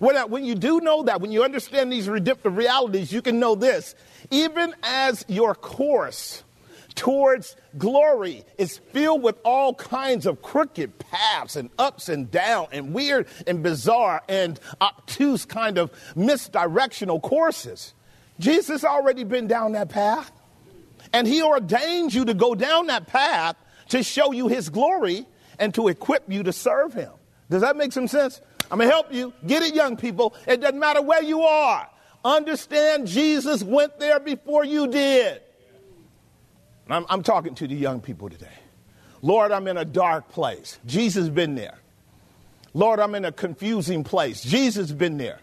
Uh, 0.00 0.26
when 0.26 0.44
you 0.44 0.54
do 0.54 0.80
know 0.80 1.04
that, 1.04 1.20
when 1.20 1.32
you 1.32 1.42
understand 1.42 1.92
these 1.92 2.08
redemptive 2.08 2.56
realities, 2.56 3.12
you 3.12 3.22
can 3.22 3.38
know 3.38 3.54
this. 3.54 3.94
Even 4.30 4.74
as 4.82 5.24
your 5.28 5.54
course 5.54 6.42
towards 6.94 7.56
glory 7.76 8.42
is 8.58 8.78
filled 8.78 9.22
with 9.22 9.36
all 9.44 9.74
kinds 9.74 10.26
of 10.26 10.42
crooked 10.42 10.98
paths 10.98 11.56
and 11.56 11.70
ups 11.78 12.08
and 12.08 12.30
down 12.30 12.66
and 12.72 12.92
weird 12.92 13.28
and 13.46 13.62
bizarre 13.62 14.22
and 14.28 14.58
obtuse 14.80 15.44
kind 15.44 15.78
of 15.78 15.92
misdirectional 16.14 17.20
courses, 17.20 17.94
Jesus 18.38 18.84
already 18.84 19.24
been 19.24 19.46
down 19.46 19.72
that 19.72 19.88
path. 19.88 20.32
And 21.12 21.26
he 21.26 21.42
ordained 21.42 22.12
you 22.12 22.24
to 22.24 22.34
go 22.34 22.54
down 22.54 22.88
that 22.88 23.06
path 23.06 23.56
to 23.90 24.02
show 24.02 24.32
you 24.32 24.48
his 24.48 24.68
glory 24.68 25.26
and 25.58 25.72
to 25.74 25.88
equip 25.88 26.30
you 26.30 26.42
to 26.42 26.52
serve 26.52 26.92
him. 26.92 27.12
Does 27.48 27.62
that 27.62 27.76
make 27.76 27.92
some 27.92 28.08
sense? 28.08 28.40
I'm 28.70 28.78
going 28.78 28.88
to 28.88 28.94
help 28.94 29.12
you. 29.12 29.32
Get 29.46 29.62
it, 29.62 29.74
young 29.74 29.96
people. 29.96 30.34
It 30.46 30.60
doesn't 30.60 30.78
matter 30.78 31.02
where 31.02 31.22
you 31.22 31.42
are. 31.42 31.88
Understand 32.24 33.06
Jesus 33.06 33.62
went 33.62 33.98
there 34.00 34.18
before 34.18 34.64
you 34.64 34.88
did. 34.88 35.42
I'm, 36.88 37.06
I'm, 37.08 37.22
talking 37.22 37.54
to 37.56 37.66
the 37.66 37.74
young 37.74 38.00
people 38.00 38.28
today. 38.28 38.46
Lord, 39.22 39.52
I'm 39.52 39.66
in 39.68 39.76
a 39.76 39.84
dark 39.84 40.28
place. 40.28 40.78
Jesus 40.86 41.28
been 41.28 41.54
there. 41.54 41.78
Lord, 42.74 43.00
I'm 43.00 43.14
in 43.14 43.24
a 43.24 43.32
confusing 43.32 44.04
place. 44.04 44.42
Jesus 44.42 44.92
been 44.92 45.16
there. 45.18 45.40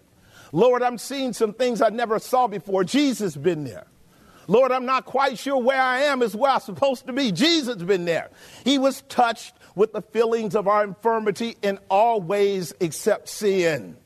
Lord, 0.51 0.83
I'm 0.83 0.97
seeing 0.97 1.33
some 1.33 1.53
things 1.53 1.81
I 1.81 1.89
never 1.89 2.19
saw 2.19 2.47
before. 2.47 2.83
Jesus 2.83 3.35
been 3.35 3.63
there. 3.63 3.87
Lord, 4.47 4.71
I'm 4.71 4.85
not 4.85 5.05
quite 5.05 5.37
sure 5.39 5.57
where 5.57 5.81
I 5.81 6.01
am 6.01 6.21
is 6.21 6.35
where 6.35 6.51
I'm 6.51 6.59
supposed 6.59 7.07
to 7.07 7.13
be. 7.13 7.31
Jesus 7.31 7.81
been 7.81 8.05
there. 8.05 8.29
He 8.63 8.77
was 8.77 9.01
touched 9.03 9.53
with 9.75 9.93
the 9.93 10.01
feelings 10.01 10.55
of 10.55 10.67
our 10.67 10.83
infirmity 10.83 11.55
in 11.61 11.79
all 11.89 12.21
ways 12.21 12.73
except 12.79 13.29
sin. 13.29 13.97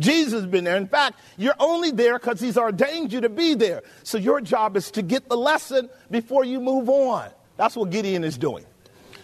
Jesus 0.00 0.32
has 0.32 0.46
been 0.46 0.64
there. 0.64 0.76
In 0.76 0.88
fact, 0.88 1.20
you're 1.36 1.54
only 1.60 1.92
there 1.92 2.18
because 2.18 2.40
he's 2.40 2.58
ordained 2.58 3.12
you 3.12 3.20
to 3.20 3.28
be 3.28 3.54
there. 3.54 3.82
So 4.02 4.18
your 4.18 4.40
job 4.40 4.76
is 4.76 4.90
to 4.92 5.02
get 5.02 5.28
the 5.28 5.36
lesson 5.36 5.88
before 6.10 6.44
you 6.44 6.60
move 6.60 6.88
on. 6.88 7.30
That's 7.56 7.76
what 7.76 7.90
Gideon 7.90 8.24
is 8.24 8.36
doing. 8.36 8.64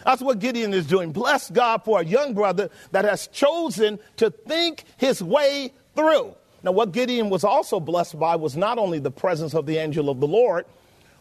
That's 0.05 0.23
what 0.23 0.39
Gideon 0.39 0.73
is 0.73 0.87
doing. 0.87 1.12
Bless 1.12 1.50
God 1.50 1.85
for 1.85 2.00
a 2.00 2.05
young 2.05 2.35
brother 2.35 2.71
that 2.93 3.05
has 3.05 3.27
chosen 3.27 3.99
to 4.17 4.31
think 4.31 4.85
his 4.97 5.23
way 5.23 5.73
through. 5.95 6.35
Now, 6.62 6.73
what 6.73 6.93
Gideon 6.93 7.31
was 7.31 7.45
also 7.45 7.81
blessed 7.81 8.19
by 8.19 8.37
was 8.37 8.57
not 8.57 8.79
only 8.79 8.99
the 8.99 9.11
presence 9.11 9.55
of 9.55 9.67
the 9.67 9.79
angel 9.79 10.11
of 10.11 10.21
the 10.21 10.26
Lord, 10.26 10.67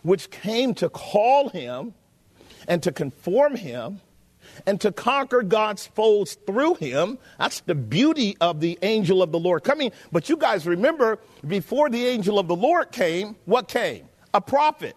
which 0.02 0.30
came 0.32 0.74
to 0.76 0.90
call 0.90 1.50
him 1.50 1.94
and 2.68 2.84
to 2.84 2.92
conform 2.92 3.56
him 3.56 4.02
and 4.66 4.80
to 4.82 4.92
conquer 4.92 5.42
God's 5.42 5.88
foes 5.88 6.38
through 6.46 6.76
him. 6.76 7.18
That's 7.38 7.62
the 7.62 7.76
beauty 7.76 8.36
of 8.42 8.60
the 8.60 8.78
angel 8.82 9.22
of 9.22 9.32
the 9.32 9.40
Lord 9.40 9.64
coming. 9.64 9.92
But 10.12 10.30
you 10.30 10.38
guys 10.38 10.66
remember, 10.66 11.20
before 11.48 11.90
the 11.90 12.06
angel 12.06 12.40
of 12.40 12.48
the 12.48 12.56
Lord 12.56 12.92
came, 12.92 13.36
what 13.46 13.68
came? 13.68 14.10
A 14.34 14.42
prophet. 14.42 14.96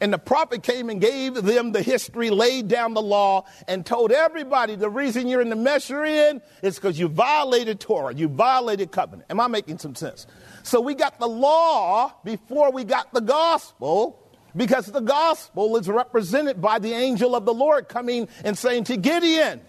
And 0.00 0.12
the 0.12 0.18
prophet 0.18 0.62
came 0.62 0.90
and 0.90 1.00
gave 1.00 1.34
them 1.34 1.72
the 1.72 1.82
history, 1.82 2.30
laid 2.30 2.68
down 2.68 2.94
the 2.94 3.02
law, 3.02 3.44
and 3.66 3.84
told 3.84 4.12
everybody 4.12 4.76
the 4.76 4.90
reason 4.90 5.26
you're 5.26 5.40
in 5.40 5.50
the 5.50 5.56
mess 5.56 5.90
you're 5.90 6.04
in 6.04 6.40
is 6.62 6.76
because 6.76 6.98
you 6.98 7.08
violated 7.08 7.80
Torah, 7.80 8.14
you 8.14 8.28
violated 8.28 8.92
covenant. 8.92 9.30
Am 9.30 9.40
I 9.40 9.48
making 9.48 9.78
some 9.78 9.94
sense? 9.94 10.26
So 10.62 10.80
we 10.80 10.94
got 10.94 11.18
the 11.18 11.26
law 11.28 12.12
before 12.24 12.70
we 12.70 12.84
got 12.84 13.12
the 13.12 13.20
gospel 13.20 14.22
because 14.56 14.86
the 14.86 15.00
gospel 15.00 15.76
is 15.76 15.88
represented 15.88 16.60
by 16.60 16.78
the 16.78 16.92
angel 16.92 17.34
of 17.34 17.44
the 17.44 17.54
Lord 17.54 17.88
coming 17.88 18.28
and 18.44 18.56
saying 18.56 18.84
to 18.84 18.96
Gideon, 18.96 19.60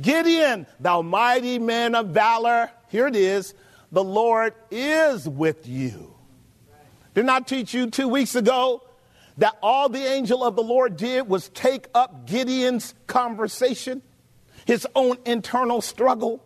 Gideon, 0.00 0.66
thou 0.80 1.02
mighty 1.02 1.58
man 1.58 1.94
of 1.94 2.08
valor, 2.08 2.70
here 2.88 3.06
it 3.06 3.16
is, 3.16 3.54
the 3.90 4.04
Lord 4.04 4.54
is 4.70 5.28
with 5.28 5.66
you. 5.66 6.14
Didn't 7.14 7.30
I 7.30 7.40
teach 7.40 7.74
you 7.74 7.90
two 7.90 8.08
weeks 8.08 8.34
ago 8.34 8.82
that 9.38 9.56
all 9.62 9.88
the 9.88 10.04
angel 10.04 10.44
of 10.44 10.56
the 10.56 10.62
Lord 10.62 10.96
did 10.96 11.28
was 11.28 11.48
take 11.50 11.86
up 11.94 12.26
Gideon's 12.26 12.94
conversation, 13.06 14.02
his 14.66 14.86
own 14.94 15.16
internal 15.24 15.80
struggle, 15.80 16.44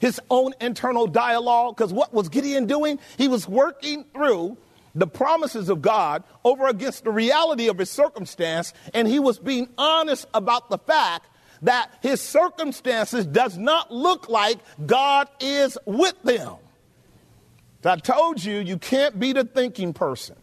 his 0.00 0.20
own 0.30 0.54
internal 0.60 1.06
dialogue? 1.06 1.76
Because 1.76 1.92
what 1.92 2.14
was 2.14 2.28
Gideon 2.28 2.66
doing? 2.66 2.98
He 3.16 3.28
was 3.28 3.48
working 3.48 4.04
through 4.12 4.56
the 4.94 5.06
promises 5.06 5.68
of 5.68 5.82
God 5.82 6.24
over 6.44 6.66
against 6.66 7.04
the 7.04 7.10
reality 7.10 7.68
of 7.68 7.78
his 7.78 7.90
circumstance, 7.90 8.72
and 8.94 9.06
he 9.06 9.18
was 9.18 9.38
being 9.38 9.68
honest 9.76 10.26
about 10.34 10.70
the 10.70 10.78
fact 10.78 11.28
that 11.62 11.90
his 12.02 12.20
circumstances 12.20 13.26
does 13.26 13.58
not 13.58 13.92
look 13.92 14.28
like 14.28 14.58
God 14.86 15.28
is 15.40 15.76
with 15.84 16.14
them. 16.22 16.54
I 17.84 17.96
told 17.96 18.42
you, 18.42 18.58
you 18.58 18.76
can't 18.76 19.18
be 19.18 19.32
the 19.32 19.44
thinking 19.44 19.92
person, 19.92 20.36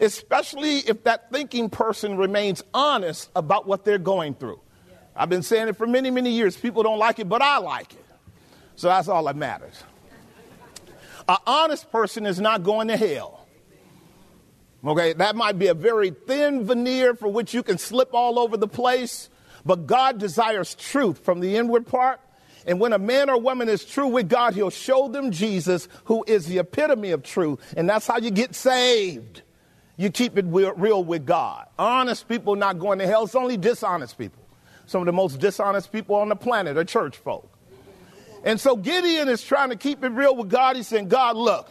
especially 0.00 0.78
if 0.78 1.04
that 1.04 1.30
thinking 1.30 1.70
person 1.70 2.16
remains 2.16 2.62
honest 2.72 3.30
about 3.34 3.66
what 3.66 3.84
they're 3.84 3.98
going 3.98 4.34
through. 4.34 4.60
I've 5.14 5.28
been 5.28 5.42
saying 5.42 5.68
it 5.68 5.76
for 5.76 5.86
many, 5.86 6.10
many 6.10 6.30
years. 6.30 6.56
People 6.56 6.82
don't 6.82 6.98
like 6.98 7.18
it, 7.18 7.28
but 7.28 7.42
I 7.42 7.58
like 7.58 7.92
it. 7.92 8.04
So 8.76 8.88
that's 8.88 9.08
all 9.08 9.24
that 9.24 9.36
matters. 9.36 9.82
An 11.28 11.36
honest 11.46 11.90
person 11.90 12.24
is 12.24 12.40
not 12.40 12.62
going 12.62 12.88
to 12.88 12.96
hell. 12.96 13.46
Okay, 14.84 15.12
that 15.14 15.34
might 15.34 15.58
be 15.58 15.66
a 15.66 15.74
very 15.74 16.10
thin 16.10 16.64
veneer 16.64 17.14
for 17.14 17.28
which 17.28 17.52
you 17.52 17.64
can 17.64 17.78
slip 17.78 18.14
all 18.14 18.38
over 18.38 18.56
the 18.56 18.68
place, 18.68 19.28
but 19.66 19.86
God 19.86 20.18
desires 20.18 20.76
truth 20.76 21.18
from 21.18 21.40
the 21.40 21.56
inward 21.56 21.86
part. 21.86 22.20
And 22.64 22.78
when 22.78 22.92
a 22.92 22.98
man 22.98 23.28
or 23.28 23.40
woman 23.40 23.68
is 23.68 23.84
true 23.84 24.06
with 24.06 24.28
God, 24.28 24.54
he'll 24.54 24.70
show 24.70 25.08
them 25.08 25.32
Jesus, 25.32 25.88
who 26.04 26.24
is 26.26 26.46
the 26.46 26.58
epitome 26.58 27.10
of 27.10 27.22
truth. 27.22 27.74
And 27.76 27.88
that's 27.88 28.06
how 28.06 28.18
you 28.18 28.30
get 28.30 28.54
saved. 28.54 29.42
You 29.98 30.10
keep 30.10 30.38
it 30.38 30.46
real 30.46 31.04
with 31.04 31.26
God. 31.26 31.66
Honest 31.78 32.28
people 32.28 32.56
not 32.56 32.78
going 32.78 33.00
to 33.00 33.06
hell. 33.06 33.24
It's 33.24 33.34
only 33.34 33.56
dishonest 33.58 34.16
people. 34.16 34.42
Some 34.86 35.02
of 35.02 35.06
the 35.06 35.12
most 35.12 35.40
dishonest 35.40 35.92
people 35.92 36.14
on 36.14 36.30
the 36.30 36.36
planet 36.36 36.78
are 36.78 36.84
church 36.84 37.16
folk. 37.18 37.52
And 38.44 38.60
so 38.60 38.76
Gideon 38.76 39.28
is 39.28 39.42
trying 39.42 39.70
to 39.70 39.76
keep 39.76 40.04
it 40.04 40.10
real 40.10 40.36
with 40.36 40.48
God. 40.48 40.76
He's 40.76 40.86
saying, 40.86 41.08
God, 41.08 41.36
look, 41.36 41.68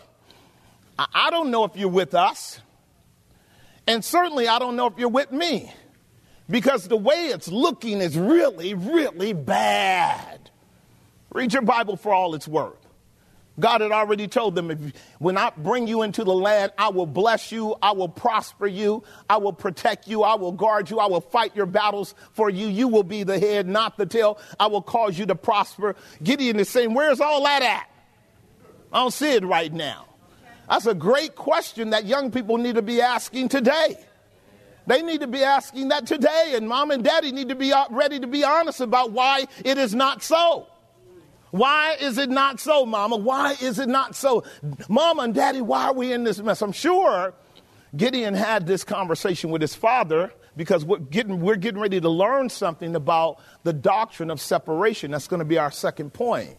I 1.00 1.30
don't 1.32 1.50
know 1.50 1.64
if 1.64 1.76
you're 1.78 1.88
with 1.88 2.14
us. 2.14 2.60
And 3.88 4.04
certainly, 4.04 4.50
I 4.50 4.60
don't 4.60 4.76
know 4.76 4.88
if 4.88 4.98
you're 4.98 5.08
with 5.08 5.32
me. 5.32 5.72
because 6.50 6.88
the 6.88 6.98
way 6.98 7.28
it's 7.28 7.48
looking 7.50 8.00
is 8.02 8.18
really, 8.18 8.74
really 8.74 9.34
bad. 9.34 10.50
Read 11.32 11.54
your 11.54 11.62
Bible 11.62 11.98
for 11.98 12.14
all 12.14 12.36
it's 12.36 12.48
worth. 12.48 12.87
God 13.60 13.82
had 13.82 13.92
already 13.92 14.28
told 14.28 14.54
them, 14.56 14.70
if, 14.70 14.80
when 15.18 15.38
I 15.38 15.52
bring 15.58 15.88
you 15.88 16.04
into 16.04 16.24
the 16.24 16.34
land, 16.34 16.72
I 16.78 16.90
will 16.90 17.08
bless 17.08 17.52
you, 17.52 17.76
I 17.82 17.92
will 17.92 18.10
prosper 18.10 18.68
you, 18.68 19.04
I 19.30 19.38
will 19.38 19.54
protect 19.54 20.08
you, 20.08 20.22
I 20.24 20.36
will 20.36 20.52
guard 20.52 20.90
you, 20.90 21.00
I 21.00 21.08
will 21.08 21.22
fight 21.22 21.56
your 21.56 21.66
battles 21.66 22.14
for 22.34 22.50
you. 22.50 22.68
You 22.68 22.88
will 22.88 23.04
be 23.04 23.24
the 23.24 23.40
head, 23.40 23.68
not 23.68 23.98
the 23.98 24.06
tail. 24.06 24.40
I 24.60 24.68
will 24.68 24.84
cause 24.84 25.18
you 25.18 25.26
to 25.26 25.36
prosper. 25.36 25.96
Gideon 26.22 26.60
is 26.60 26.70
saying, 26.70 26.94
Where's 26.94 27.20
all 27.20 27.44
that 27.44 27.64
at? 27.64 27.90
I 28.94 29.00
don't 29.00 29.12
see 29.12 29.34
it 29.34 29.44
right 29.44 29.74
now. 29.74 30.06
That's 30.70 30.86
a 30.86 30.94
great 30.94 31.36
question 31.36 31.92
that 31.92 32.06
young 32.06 32.30
people 32.32 32.58
need 32.58 32.76
to 32.76 32.82
be 32.82 33.02
asking 33.02 33.50
today. 33.50 33.98
They 34.86 35.02
need 35.02 35.22
to 35.22 35.28
be 35.28 35.44
asking 35.44 35.90
that 35.90 36.06
today, 36.08 36.54
and 36.56 36.68
mom 36.68 36.92
and 36.92 37.04
daddy 37.04 37.32
need 37.32 37.50
to 37.50 37.56
be 37.56 37.74
uh, 37.74 37.86
ready 37.90 38.20
to 38.20 38.28
be 38.28 38.44
honest 38.44 38.80
about 38.80 39.12
why 39.12 39.46
it 39.66 39.78
is 39.78 39.94
not 39.94 40.24
so. 40.24 40.68
Why 41.58 41.98
is 42.00 42.18
it 42.18 42.30
not 42.30 42.60
so, 42.60 42.86
mama? 42.86 43.18
Why 43.18 43.56
is 43.60 43.80
it 43.80 43.90
not 43.90 44.16
so? 44.16 44.44
Mama 44.88 45.24
and 45.24 45.34
daddy, 45.34 45.62
why 45.62 45.86
are 45.86 45.94
we 45.94 46.14
in 46.14 46.24
this 46.24 46.40
mess? 46.40 46.62
I'm 46.62 46.72
sure 46.72 47.34
Gideon 47.96 48.36
had 48.36 48.68
this 48.68 48.84
conversation 48.84 49.50
with 49.50 49.62
his 49.62 49.74
father 49.74 50.32
because 50.56 50.86
we're 50.86 51.00
getting, 51.00 51.42
we're 51.42 51.56
getting 51.56 51.80
ready 51.80 52.00
to 52.00 52.10
learn 52.10 52.50
something 52.50 52.96
about 52.96 53.40
the 53.64 53.74
doctrine 53.74 54.30
of 54.30 54.40
separation. 54.40 55.12
That's 55.12 55.28
going 55.28 55.40
to 55.40 55.46
be 55.46 55.58
our 55.58 55.72
second 55.72 56.14
point. 56.14 56.58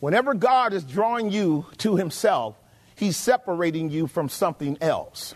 Whenever 0.00 0.34
God 0.34 0.72
is 0.72 0.84
drawing 0.84 1.30
you 1.30 1.66
to 1.78 1.96
himself, 1.96 2.56
he's 2.94 3.16
separating 3.16 3.90
you 3.90 4.06
from 4.06 4.28
something 4.28 4.78
else. 4.80 5.34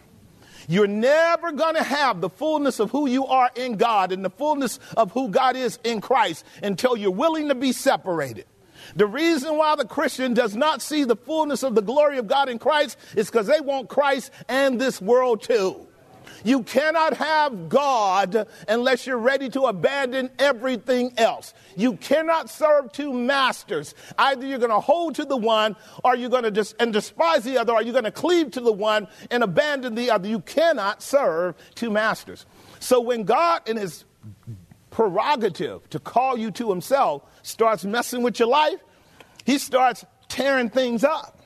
You're 0.68 0.86
never 0.86 1.52
going 1.52 1.74
to 1.74 1.82
have 1.82 2.20
the 2.20 2.30
fullness 2.30 2.78
of 2.78 2.90
who 2.90 3.08
you 3.08 3.26
are 3.26 3.50
in 3.56 3.76
God 3.76 4.12
and 4.12 4.24
the 4.24 4.30
fullness 4.30 4.78
of 4.96 5.12
who 5.12 5.28
God 5.28 5.56
is 5.56 5.78
in 5.82 6.00
Christ 6.00 6.44
until 6.62 6.96
you're 6.96 7.10
willing 7.10 7.48
to 7.48 7.54
be 7.54 7.72
separated. 7.72 8.46
The 8.96 9.06
reason 9.06 9.56
why 9.56 9.76
the 9.76 9.84
Christian 9.84 10.34
does 10.34 10.56
not 10.56 10.82
see 10.82 11.04
the 11.04 11.16
fullness 11.16 11.62
of 11.62 11.74
the 11.74 11.82
glory 11.82 12.18
of 12.18 12.26
God 12.26 12.48
in 12.48 12.58
Christ 12.58 12.98
is 13.16 13.30
because 13.30 13.46
they 13.46 13.60
want 13.60 13.88
Christ 13.88 14.30
and 14.48 14.80
this 14.80 15.00
world 15.00 15.42
too. 15.42 15.86
You 16.44 16.62
cannot 16.62 17.16
have 17.16 17.68
God 17.68 18.48
unless 18.68 19.06
you're 19.06 19.18
ready 19.18 19.48
to 19.50 19.62
abandon 19.62 20.30
everything 20.38 21.12
else. 21.16 21.54
You 21.76 21.96
cannot 21.96 22.50
serve 22.50 22.92
two 22.92 23.12
masters. 23.12 23.94
Either 24.18 24.46
you're 24.46 24.58
going 24.58 24.70
to 24.70 24.80
hold 24.80 25.16
to 25.16 25.24
the 25.24 25.36
one 25.36 25.76
or 26.02 26.16
you're 26.16 26.30
going 26.30 26.42
to 26.42 26.50
dis- 26.50 26.74
and 26.78 26.92
despise 26.92 27.44
the 27.44 27.58
other 27.58 27.72
or 27.72 27.82
you're 27.82 27.92
going 27.92 28.04
to 28.04 28.10
cleave 28.10 28.50
to 28.52 28.60
the 28.60 28.72
one 28.72 29.08
and 29.30 29.42
abandon 29.42 29.94
the 29.94 30.10
other. 30.10 30.28
You 30.28 30.40
cannot 30.40 31.02
serve 31.02 31.54
two 31.74 31.90
masters. 31.90 32.46
So 32.80 33.00
when 33.00 33.24
God 33.24 33.68
in 33.68 33.76
his 33.76 34.04
prerogative 34.92 35.88
to 35.90 35.98
call 35.98 36.38
you 36.38 36.52
to 36.52 36.70
himself 36.70 37.22
starts 37.42 37.84
messing 37.84 38.22
with 38.22 38.38
your 38.38 38.48
life, 38.48 38.78
he 39.44 39.58
starts 39.58 40.04
tearing 40.28 40.70
things 40.70 41.02
up. 41.02 41.40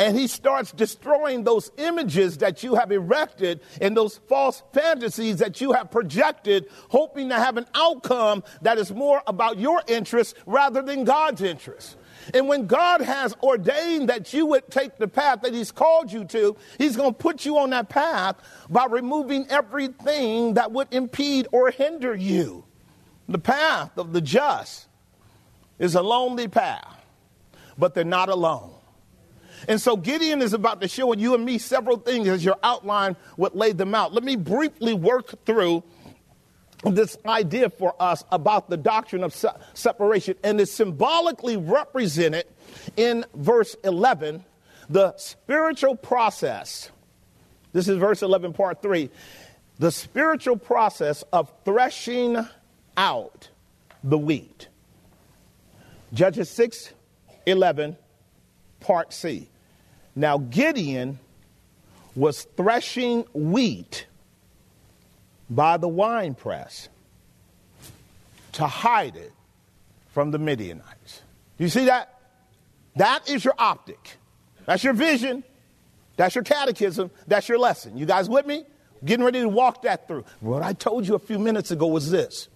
And 0.00 0.16
he 0.16 0.28
starts 0.28 0.70
destroying 0.70 1.42
those 1.42 1.72
images 1.76 2.38
that 2.38 2.62
you 2.62 2.76
have 2.76 2.92
erected 2.92 3.60
and 3.80 3.96
those 3.96 4.18
false 4.28 4.62
fantasies 4.72 5.38
that 5.38 5.60
you 5.60 5.72
have 5.72 5.90
projected, 5.90 6.66
hoping 6.88 7.30
to 7.30 7.34
have 7.34 7.56
an 7.56 7.66
outcome 7.74 8.44
that 8.62 8.78
is 8.78 8.92
more 8.92 9.22
about 9.26 9.58
your 9.58 9.82
interest 9.88 10.36
rather 10.46 10.82
than 10.82 11.02
God's 11.02 11.42
interest. 11.42 11.96
And 12.34 12.48
when 12.48 12.66
God 12.66 13.00
has 13.00 13.34
ordained 13.42 14.08
that 14.08 14.32
you 14.32 14.46
would 14.46 14.70
take 14.70 14.96
the 14.96 15.08
path 15.08 15.42
that 15.42 15.54
He's 15.54 15.72
called 15.72 16.12
you 16.12 16.24
to, 16.26 16.56
He's 16.78 16.96
going 16.96 17.12
to 17.12 17.18
put 17.18 17.44
you 17.44 17.58
on 17.58 17.70
that 17.70 17.88
path 17.88 18.36
by 18.68 18.86
removing 18.86 19.46
everything 19.48 20.54
that 20.54 20.72
would 20.72 20.88
impede 20.92 21.48
or 21.52 21.70
hinder 21.70 22.14
you. 22.14 22.64
The 23.28 23.38
path 23.38 23.96
of 23.98 24.12
the 24.12 24.20
just 24.20 24.88
is 25.78 25.94
a 25.94 26.02
lonely 26.02 26.48
path, 26.48 27.04
but 27.76 27.94
they're 27.94 28.04
not 28.04 28.28
alone. 28.28 28.74
And 29.66 29.80
so 29.80 29.96
Gideon 29.96 30.40
is 30.40 30.52
about 30.52 30.80
to 30.82 30.88
show 30.88 31.12
you 31.14 31.34
and 31.34 31.44
me 31.44 31.58
several 31.58 31.96
things 31.96 32.28
as 32.28 32.44
your 32.44 32.56
outline 32.62 33.16
would 33.36 33.54
lay 33.54 33.72
them 33.72 33.94
out. 33.94 34.14
Let 34.14 34.22
me 34.22 34.36
briefly 34.36 34.94
work 34.94 35.44
through 35.44 35.82
this 36.84 37.16
idea 37.26 37.70
for 37.70 37.94
us 38.00 38.24
about 38.30 38.70
the 38.70 38.76
doctrine 38.76 39.24
of 39.24 39.34
se- 39.34 39.48
separation, 39.74 40.36
and 40.44 40.60
is 40.60 40.72
symbolically 40.72 41.56
represented 41.56 42.46
in 42.96 43.24
verse 43.34 43.76
11 43.84 44.44
the 44.88 45.16
spiritual 45.16 45.96
process. 45.96 46.90
This 47.72 47.88
is 47.88 47.98
verse 47.98 48.22
11, 48.22 48.52
part 48.52 48.80
3. 48.80 49.10
The 49.78 49.92
spiritual 49.92 50.56
process 50.56 51.22
of 51.32 51.52
threshing 51.64 52.36
out 52.96 53.48
the 54.02 54.18
wheat. 54.18 54.68
Judges 56.12 56.50
6 56.50 56.94
11, 57.46 57.96
part 58.80 59.12
C. 59.12 59.48
Now, 60.14 60.38
Gideon 60.38 61.18
was 62.14 62.46
threshing 62.56 63.24
wheat 63.32 64.07
by 65.50 65.76
the 65.76 65.88
winepress 65.88 66.88
to 68.52 68.66
hide 68.66 69.16
it 69.16 69.32
from 70.12 70.30
the 70.30 70.38
Midianites. 70.38 71.22
You 71.58 71.68
see 71.68 71.86
that? 71.86 72.14
That 72.96 73.28
is 73.30 73.44
your 73.44 73.54
optic. 73.58 74.16
That's 74.66 74.82
your 74.82 74.92
vision. 74.92 75.44
That's 76.16 76.34
your 76.34 76.44
catechism. 76.44 77.10
That's 77.26 77.48
your 77.48 77.58
lesson. 77.58 77.96
You 77.96 78.06
guys 78.06 78.28
with 78.28 78.46
me? 78.46 78.64
Getting 79.04 79.24
ready 79.24 79.40
to 79.40 79.48
walk 79.48 79.82
that 79.82 80.08
through. 80.08 80.24
What 80.40 80.62
I 80.62 80.72
told 80.72 81.06
you 81.06 81.14
a 81.14 81.20
few 81.20 81.38
minutes 81.38 81.70
ago 81.70 81.86
was 81.86 82.10
this 82.10 82.48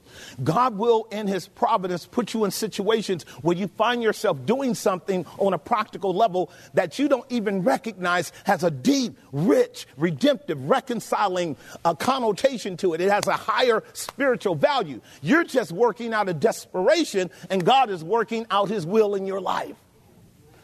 God 0.43 0.77
will, 0.77 1.07
in 1.11 1.27
His 1.27 1.49
providence, 1.49 2.07
put 2.07 2.35
you 2.35 2.45
in 2.45 2.51
situations 2.51 3.25
where 3.43 3.57
you 3.57 3.69
find 3.69 4.03
yourself 4.03 4.45
doing 4.47 4.75
something 4.75 5.27
on 5.39 5.55
a 5.55 5.59
practical 5.59 6.15
level 6.15 6.51
that 6.75 6.99
you 6.99 7.09
don't 7.09 7.27
even 7.31 7.63
recognize 7.63 8.33
has 8.45 8.65
a 8.65 8.71
deep, 8.71 9.19
rich, 9.33 9.87
redemptive, 9.97 10.69
reconciling 10.69 11.57
uh, 11.85 11.95
connotation 11.95 12.77
to 12.79 12.95
it. 12.95 13.01
It 13.01 13.11
has 13.11 13.27
a 13.27 13.33
higher 13.33 13.83
spiritual 13.93 14.55
value. 14.55 15.01
You're 15.23 15.45
just 15.45 15.73
working 15.73 16.13
out 16.13 16.29
of 16.29 16.41
desperation, 16.41 17.31
and 17.51 17.65
God 17.65 17.91
is 17.91 18.05
working 18.05 18.47
out 18.51 18.69
His 18.69 18.87
will 18.87 19.15
in 19.15 19.27
your 19.27 19.41
life. 19.41 19.77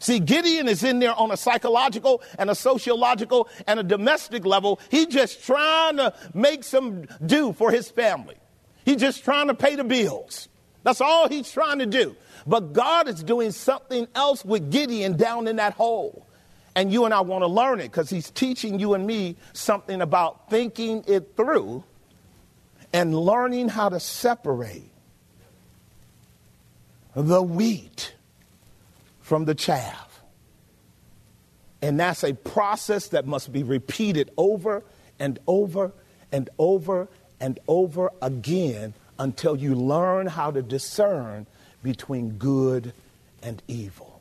See, 0.01 0.21
Gideon 0.21 0.69
is 0.69 0.85
in 0.85 1.01
there 1.01 1.15
on 1.15 1.31
a 1.31 1.37
psychological 1.37 2.23
and 2.39 2.51
a 2.51 2.55
sociological 2.55 3.49
and 3.67 3.81
a 3.81 3.83
domestic 3.83 4.47
level. 4.47 4.81
He's 4.91 5.07
just 5.07 5.45
trying 5.45 5.97
to 5.97 6.15
make 6.35 6.65
some 6.65 7.07
do 7.25 7.53
for 7.53 7.71
his 7.71 7.91
family. 7.91 8.37
He's 8.89 8.97
just 8.97 9.23
trying 9.23 9.49
to 9.49 9.55
pay 9.55 9.77
the 9.77 9.85
bills. 9.85 10.49
That's 10.83 11.03
all 11.03 11.29
he's 11.29 11.53
trying 11.53 11.81
to 11.81 11.85
do. 11.85 12.17
But 12.47 12.73
God 12.73 13.07
is 13.07 13.23
doing 13.23 13.53
something 13.53 14.09
else 14.15 14.43
with 14.43 14.71
Gideon 14.71 15.19
down 15.19 15.47
in 15.47 15.57
that 15.57 15.75
hole. 15.75 16.27
And 16.75 16.91
you 16.91 17.05
and 17.05 17.13
I 17.13 17.21
want 17.21 17.43
to 17.43 17.49
learn 17.49 17.81
it 17.81 17.91
because 17.91 18.09
he's 18.09 18.31
teaching 18.31 18.81
you 18.81 18.95
and 18.95 19.07
me 19.07 19.37
something 19.53 20.01
about 20.01 20.49
thinking 20.49 21.05
it 21.07 21.37
through 21.37 21.85
and 22.91 23.15
learning 23.15 23.69
how 23.69 23.91
to 23.91 24.01
separate 24.01 24.91
the 27.15 27.43
wheat 27.43 28.15
from 29.21 29.45
the 29.45 29.55
chaff. 29.55 30.23
And 31.83 32.01
that's 32.01 32.25
a 32.25 32.33
process 32.33 33.09
that 33.09 33.27
must 33.27 33.53
be 33.53 33.65
repeated 33.65 34.31
over 34.39 34.83
and 35.19 35.39
over 35.47 35.93
and 36.33 36.49
over 36.59 37.09
and 37.41 37.59
over 37.69 38.11
again 38.23 38.95
until 39.19 39.57
you 39.57 39.75
learn 39.75 40.27
how 40.27 40.51
to 40.51 40.63
discern 40.63 41.47
between 41.83 42.31
good 42.33 42.93
and 43.43 43.63
evil. 43.69 44.21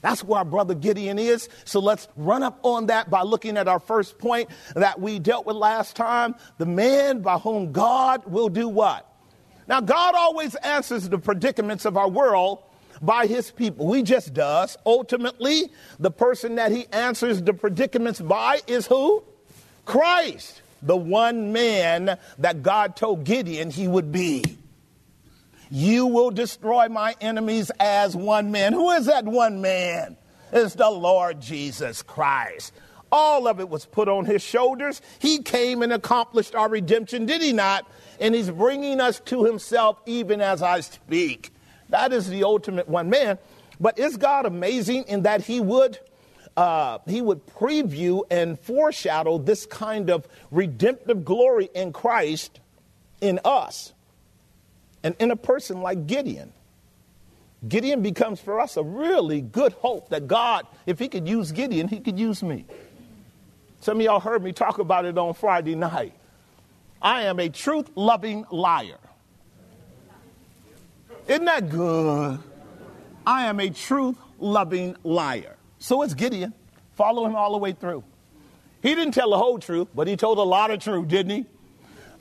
That's 0.00 0.22
where 0.22 0.40
our 0.40 0.44
brother 0.44 0.74
Gideon 0.74 1.18
is. 1.18 1.48
So 1.64 1.80
let's 1.80 2.08
run 2.14 2.42
up 2.42 2.58
on 2.62 2.86
that 2.86 3.08
by 3.08 3.22
looking 3.22 3.56
at 3.56 3.68
our 3.68 3.80
first 3.80 4.18
point 4.18 4.50
that 4.74 5.00
we 5.00 5.18
dealt 5.18 5.46
with 5.46 5.56
last 5.56 5.96
time. 5.96 6.34
The 6.58 6.66
man 6.66 7.20
by 7.20 7.38
whom 7.38 7.72
God 7.72 8.26
will 8.26 8.50
do 8.50 8.68
what? 8.68 9.10
Now, 9.66 9.80
God 9.80 10.14
always 10.14 10.54
answers 10.56 11.08
the 11.08 11.16
predicaments 11.16 11.86
of 11.86 11.96
our 11.96 12.08
world 12.08 12.62
by 13.00 13.26
his 13.26 13.50
people. 13.50 13.94
He 13.94 14.02
just 14.02 14.34
does. 14.34 14.76
Ultimately, 14.84 15.72
the 15.98 16.10
person 16.10 16.56
that 16.56 16.70
he 16.70 16.86
answers 16.92 17.40
the 17.40 17.54
predicaments 17.54 18.20
by 18.20 18.60
is 18.66 18.86
who? 18.86 19.24
Christ 19.86 20.60
the 20.84 20.96
one 20.96 21.52
man 21.52 22.18
that 22.38 22.62
God 22.62 22.94
told 22.94 23.24
Gideon 23.24 23.70
he 23.70 23.88
would 23.88 24.12
be. 24.12 24.44
You 25.70 26.06
will 26.06 26.30
destroy 26.30 26.88
my 26.88 27.16
enemies 27.20 27.72
as 27.80 28.14
one 28.14 28.52
man. 28.52 28.72
Who 28.74 28.90
is 28.90 29.06
that 29.06 29.24
one 29.24 29.60
man? 29.60 30.16
It's 30.52 30.74
the 30.74 30.90
Lord 30.90 31.40
Jesus 31.40 32.02
Christ. 32.02 32.72
All 33.10 33.48
of 33.48 33.60
it 33.60 33.68
was 33.68 33.86
put 33.86 34.08
on 34.08 34.26
his 34.26 34.42
shoulders. 34.42 35.00
He 35.18 35.38
came 35.38 35.82
and 35.82 35.92
accomplished 35.92 36.54
our 36.54 36.68
redemption, 36.68 37.26
did 37.26 37.42
he 37.42 37.52
not? 37.52 37.90
And 38.20 38.34
he's 38.34 38.50
bringing 38.50 39.00
us 39.00 39.20
to 39.26 39.44
himself 39.44 40.00
even 40.06 40.40
as 40.40 40.62
I 40.62 40.80
speak. 40.80 41.50
That 41.88 42.12
is 42.12 42.28
the 42.28 42.44
ultimate 42.44 42.88
one 42.88 43.10
man. 43.10 43.38
But 43.80 43.98
is 43.98 44.16
God 44.16 44.46
amazing 44.46 45.04
in 45.04 45.22
that 45.22 45.42
he 45.42 45.60
would 45.60 45.98
uh, 46.56 46.98
he 47.06 47.20
would 47.20 47.46
preview 47.46 48.22
and 48.30 48.58
foreshadow 48.58 49.38
this 49.38 49.66
kind 49.66 50.10
of 50.10 50.26
redemptive 50.50 51.24
glory 51.24 51.68
in 51.74 51.92
Christ 51.92 52.60
in 53.20 53.40
us 53.44 53.92
and 55.02 55.14
in 55.18 55.30
a 55.30 55.36
person 55.36 55.80
like 55.80 56.06
Gideon. 56.06 56.52
Gideon 57.66 58.02
becomes 58.02 58.40
for 58.40 58.60
us 58.60 58.76
a 58.76 58.82
really 58.82 59.40
good 59.40 59.72
hope 59.74 60.10
that 60.10 60.26
God, 60.26 60.66
if 60.86 60.98
he 60.98 61.08
could 61.08 61.26
use 61.26 61.50
Gideon, 61.50 61.88
he 61.88 61.98
could 61.98 62.18
use 62.18 62.42
me. 62.42 62.66
Some 63.80 63.98
of 63.98 64.02
y'all 64.02 64.20
heard 64.20 64.42
me 64.42 64.52
talk 64.52 64.78
about 64.78 65.04
it 65.04 65.16
on 65.18 65.34
Friday 65.34 65.74
night. 65.74 66.14
I 67.00 67.22
am 67.22 67.38
a 67.38 67.48
truth 67.48 67.90
loving 67.94 68.46
liar. 68.50 68.98
Isn't 71.26 71.44
that 71.46 71.68
good? 71.70 72.38
I 73.26 73.46
am 73.46 73.60
a 73.60 73.70
truth 73.70 74.16
loving 74.38 74.96
liar. 75.04 75.56
So 75.84 76.00
it's 76.00 76.14
Gideon. 76.14 76.54
Follow 76.94 77.26
him 77.26 77.36
all 77.36 77.52
the 77.52 77.58
way 77.58 77.72
through. 77.72 78.04
He 78.80 78.94
didn't 78.94 79.12
tell 79.12 79.28
the 79.28 79.36
whole 79.36 79.58
truth, 79.58 79.88
but 79.94 80.08
he 80.08 80.16
told 80.16 80.38
a 80.38 80.42
lot 80.42 80.70
of 80.70 80.80
truth, 80.80 81.08
didn't 81.08 81.30
he? 81.30 81.46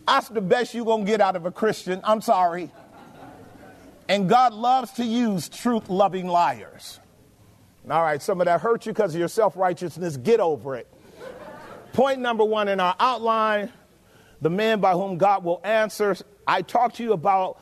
That's 0.05 0.27
the 0.27 0.41
best 0.41 0.73
you're 0.73 0.83
going 0.83 1.05
to 1.05 1.09
get 1.09 1.21
out 1.21 1.37
of 1.37 1.45
a 1.45 1.51
Christian. 1.51 2.01
I'm 2.03 2.19
sorry. 2.19 2.71
And 4.09 4.27
God 4.27 4.51
loves 4.53 4.91
to 4.95 5.05
use 5.05 5.47
truth 5.47 5.87
loving 5.87 6.27
liars. 6.27 6.99
All 7.89 8.01
right, 8.01 8.21
some 8.21 8.41
of 8.41 8.47
that 8.47 8.59
hurt 8.59 8.85
you 8.85 8.91
because 8.91 9.15
of 9.15 9.19
your 9.19 9.29
self 9.29 9.55
righteousness. 9.55 10.17
Get 10.17 10.41
over 10.41 10.75
it. 10.75 10.93
Point 11.93 12.19
number 12.19 12.43
one 12.43 12.67
in 12.67 12.81
our 12.81 12.97
outline 12.99 13.71
the 14.41 14.49
man 14.49 14.81
by 14.81 14.91
whom 14.91 15.17
God 15.17 15.45
will 15.45 15.61
answer. 15.63 16.17
I 16.45 16.63
talked 16.63 16.97
to 16.97 17.03
you 17.03 17.13
about 17.13 17.61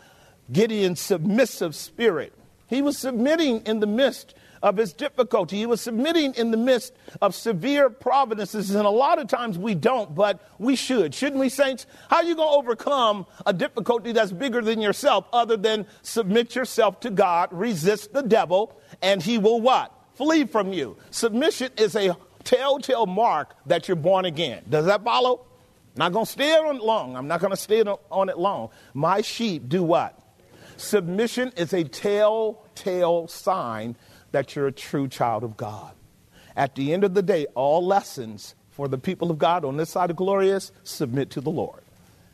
Gideon's 0.51 0.99
submissive 0.99 1.75
spirit. 1.75 2.33
He 2.65 2.81
was 2.81 2.97
submitting 2.97 3.61
in 3.67 3.81
the 3.81 3.85
midst 3.85 4.33
of 4.61 4.77
his 4.77 4.93
difficulty. 4.93 5.57
He 5.57 5.65
was 5.65 5.81
submitting 5.81 6.33
in 6.35 6.51
the 6.51 6.57
midst 6.57 6.93
of 7.21 7.35
severe 7.35 7.89
providences, 7.89 8.73
and 8.75 8.85
a 8.85 8.91
lot 8.91 9.19
of 9.19 9.27
times 9.27 9.57
we 9.57 9.75
don't, 9.75 10.13
but 10.13 10.39
we 10.59 10.75
should. 10.75 11.13
Shouldn't 11.13 11.39
we, 11.39 11.49
saints? 11.49 11.85
How 12.09 12.17
are 12.17 12.23
you 12.23 12.35
going 12.35 12.49
to 12.49 12.57
overcome 12.57 13.25
a 13.45 13.53
difficulty 13.53 14.11
that's 14.11 14.31
bigger 14.31 14.61
than 14.61 14.81
yourself 14.81 15.25
other 15.33 15.57
than 15.57 15.85
submit 16.01 16.55
yourself 16.55 16.99
to 17.01 17.09
God, 17.09 17.49
resist 17.51 18.13
the 18.13 18.23
devil, 18.23 18.79
and 19.01 19.21
he 19.21 19.37
will 19.37 19.61
what? 19.61 19.93
Flee 20.15 20.45
from 20.45 20.73
you. 20.73 20.97
Submission 21.09 21.71
is 21.77 21.95
a 21.95 22.15
telltale 22.43 23.05
mark 23.05 23.55
that 23.65 23.87
you're 23.87 23.95
born 23.95 24.25
again. 24.25 24.63
Does 24.69 24.85
that 24.85 25.03
follow? 25.03 25.45
Not 25.95 26.13
going 26.13 26.25
to 26.25 26.31
stay 26.31 26.55
on 26.55 26.77
it 26.77 26.83
long. 26.83 27.15
I'm 27.15 27.27
not 27.27 27.41
going 27.41 27.51
to 27.51 27.57
stay 27.57 27.81
on 27.83 28.29
it 28.29 28.37
long. 28.37 28.69
My 28.93 29.21
sheep 29.21 29.67
do 29.67 29.83
what? 29.83 30.17
Submission 30.77 31.51
is 31.57 31.73
a 31.73 31.83
telltale 31.83 33.27
sign 33.27 33.95
that 34.31 34.55
you're 34.55 34.67
a 34.67 34.71
true 34.71 35.07
child 35.07 35.43
of 35.43 35.57
God. 35.57 35.93
At 36.55 36.75
the 36.75 36.93
end 36.93 37.03
of 37.03 37.13
the 37.13 37.21
day, 37.21 37.47
all 37.55 37.85
lessons 37.85 38.55
for 38.71 38.87
the 38.87 38.97
people 38.97 39.31
of 39.31 39.37
God 39.37 39.65
on 39.65 39.77
this 39.77 39.89
side 39.89 40.09
of 40.09 40.15
glorious 40.15 40.71
submit 40.83 41.31
to 41.31 41.41
the 41.41 41.49
Lord. 41.49 41.81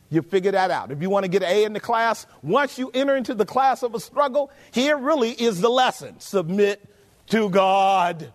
You 0.10 0.22
figure 0.22 0.52
that 0.52 0.72
out. 0.72 0.92
If 0.92 1.02
you 1.02 1.10
want 1.10 1.26
to 1.26 1.30
get 1.30 1.44
an 1.44 1.50
A 1.50 1.64
in 1.66 1.74
the 1.74 1.80
class, 1.80 2.26
once 2.42 2.80
you 2.80 2.90
enter 2.94 3.16
into 3.16 3.34
the 3.34 3.46
class 3.46 3.84
of 3.84 3.94
a 3.94 4.00
struggle, 4.00 4.52
here 4.72 4.98
really 4.98 5.32
is 5.32 5.60
the 5.60 5.70
lesson 5.70 6.20
submit 6.20 6.84
to 7.28 7.50
God. 7.50 8.32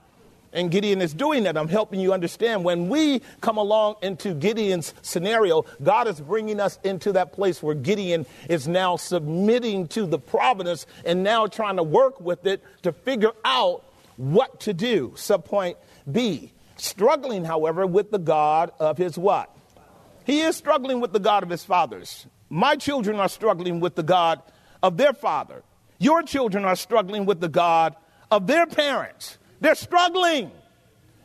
And 0.52 0.70
Gideon 0.70 1.00
is 1.00 1.14
doing 1.14 1.44
that. 1.44 1.56
I'm 1.56 1.68
helping 1.68 1.98
you 1.98 2.12
understand 2.12 2.62
when 2.62 2.88
we 2.88 3.22
come 3.40 3.56
along 3.56 3.96
into 4.02 4.34
Gideon's 4.34 4.92
scenario, 5.00 5.64
God 5.82 6.08
is 6.08 6.20
bringing 6.20 6.60
us 6.60 6.78
into 6.84 7.12
that 7.12 7.32
place 7.32 7.62
where 7.62 7.74
Gideon 7.74 8.26
is 8.48 8.68
now 8.68 8.96
submitting 8.96 9.88
to 9.88 10.04
the 10.06 10.18
providence 10.18 10.86
and 11.06 11.22
now 11.22 11.46
trying 11.46 11.76
to 11.76 11.82
work 11.82 12.20
with 12.20 12.46
it 12.46 12.62
to 12.82 12.92
figure 12.92 13.32
out 13.44 13.84
what 14.16 14.60
to 14.60 14.74
do. 14.74 15.12
Subpoint 15.16 15.76
B, 16.10 16.52
struggling, 16.76 17.44
however, 17.44 17.86
with 17.86 18.10
the 18.10 18.18
God 18.18 18.72
of 18.78 18.98
his 18.98 19.16
what? 19.16 19.56
He 20.24 20.40
is 20.40 20.54
struggling 20.56 21.00
with 21.00 21.12
the 21.12 21.20
God 21.20 21.42
of 21.42 21.48
his 21.48 21.64
fathers. 21.64 22.26
My 22.50 22.76
children 22.76 23.18
are 23.18 23.28
struggling 23.28 23.80
with 23.80 23.94
the 23.94 24.02
God 24.02 24.42
of 24.82 24.98
their 24.98 25.14
father. 25.14 25.62
Your 25.98 26.22
children 26.22 26.64
are 26.64 26.76
struggling 26.76 27.24
with 27.24 27.40
the 27.40 27.48
God 27.48 27.96
of 28.30 28.46
their 28.46 28.66
parents. 28.66 29.38
They're 29.62 29.76
struggling 29.76 30.50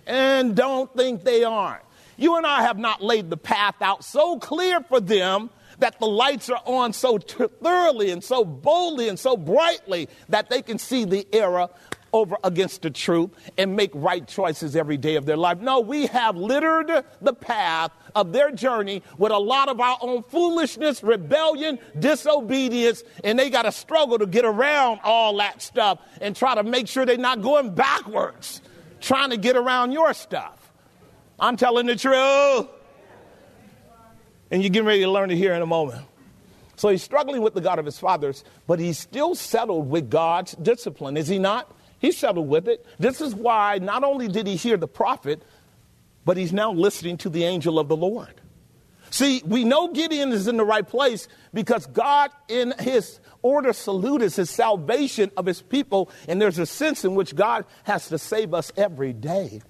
and 0.06 0.56
don't 0.56 0.96
think 0.96 1.24
they 1.24 1.44
aren't. 1.44 1.82
You 2.18 2.36
and 2.38 2.46
I 2.46 2.62
have 2.62 2.78
not 2.78 3.02
laid 3.02 3.32
the 3.32 3.38
path 3.38 3.82
out 3.82 4.04
so 4.04 4.38
clear 4.38 4.80
for 4.82 5.00
them 5.00 5.50
that 5.80 6.00
the 6.00 6.06
lights 6.06 6.48
are 6.52 6.62
on 6.64 6.94
so 6.94 7.18
t- 7.18 7.46
thoroughly 7.64 8.12
and 8.12 8.24
so 8.24 8.46
boldly 8.46 9.10
and 9.10 9.18
so 9.18 9.38
brightly 9.38 10.08
that 10.30 10.52
they 10.52 10.62
can 10.62 10.78
see 10.78 11.04
the 11.04 11.28
error 11.34 11.68
over 12.14 12.38
against 12.44 12.82
the 12.82 12.90
truth 12.90 13.32
and 13.58 13.76
make 13.76 13.92
right 13.94 14.28
choices 14.28 14.76
every 14.76 14.98
day 14.98 15.16
of 15.16 15.26
their 15.26 15.38
life. 15.38 15.60
No, 15.60 15.80
we 15.80 16.08
have 16.08 16.36
littered 16.36 17.06
the 17.22 17.34
path 17.34 17.92
of 18.16 18.34
their 18.34 18.52
journey 18.52 19.04
with 19.18 19.32
a 19.32 19.38
lot 19.38 19.70
of 19.70 19.80
our 19.80 19.98
own 20.02 20.24
foolishness, 20.24 21.04
rebellion, 21.04 21.80
disobedience, 22.00 23.04
and 23.24 23.38
they 23.38 23.50
got 23.50 23.64
to 23.64 23.72
struggle 23.72 24.18
to 24.20 24.26
get 24.26 24.46
around 24.46 25.00
all 25.04 25.38
that 25.38 25.62
stuff 25.62 26.00
and 26.22 26.36
try 26.36 26.56
to 26.56 26.64
make 26.64 26.88
sure 26.88 27.06
they're 27.06 27.18
not 27.18 27.42
going 27.42 27.74
backwards, 27.76 28.62
trying 29.02 29.30
to 29.30 29.38
get 29.38 29.56
around 29.56 29.92
your 29.92 30.14
stuff. 30.14 30.72
I'm 31.40 31.58
telling 31.58 31.86
the 31.86 31.96
truth. 31.96 32.68
And 34.50 34.64
you're 34.64 34.70
getting 34.70 34.88
ready 34.88 35.02
to 35.02 35.12
learn 35.12 35.30
it 35.30 35.36
here 35.36 35.54
in 35.54 35.62
a 35.62 35.68
moment. 35.68 36.06
So 36.78 36.90
he's 36.90 37.04
struggling 37.04 37.42
with 37.42 37.54
the 37.54 37.62
God 37.62 37.80
of 37.80 37.86
his 37.86 38.00
fathers, 38.00 38.44
but 38.68 38.80
he's 38.80 38.98
still 38.98 39.36
settled 39.36 39.90
with 39.90 40.10
God's 40.10 40.54
discipline, 40.54 41.18
is 41.18 41.28
he 41.28 41.40
not? 41.40 41.76
He 42.00 42.12
settled 42.12 42.48
with 42.48 42.68
it. 42.68 42.86
This 43.00 43.22
is 43.22 43.34
why 43.34 43.80
not 43.80 44.04
only 44.04 44.28
did 44.28 44.48
he 44.48 44.56
hear 44.56 44.78
the 44.78 44.88
prophet, 44.88 45.42
but 46.26 46.38
he's 46.38 46.54
now 46.54 46.72
listening 46.72 47.18
to 47.18 47.30
the 47.30 47.44
angel 47.44 47.80
of 47.80 47.88
the 47.88 47.96
Lord. 47.96 48.42
See, 49.10 49.42
we 49.46 49.64
know 49.64 49.94
Gideon 49.94 50.32
is 50.32 50.48
in 50.48 50.58
the 50.58 50.66
right 50.66 50.88
place 50.88 51.28
because 51.54 51.88
God, 51.88 52.30
in 52.50 52.74
his 52.80 53.20
ordo 53.42 53.72
salutis, 53.72 54.36
his 54.36 54.50
salvation 54.50 55.32
of 55.38 55.46
his 55.46 55.62
people, 55.62 56.12
and 56.28 56.42
there's 56.42 56.60
a 56.60 56.66
sense 56.66 57.06
in 57.06 57.16
which 57.16 57.34
God 57.36 57.66
has 57.84 58.10
to 58.10 58.18
save 58.18 58.54
us 58.54 58.72
every 58.76 59.14
day. 59.14 59.62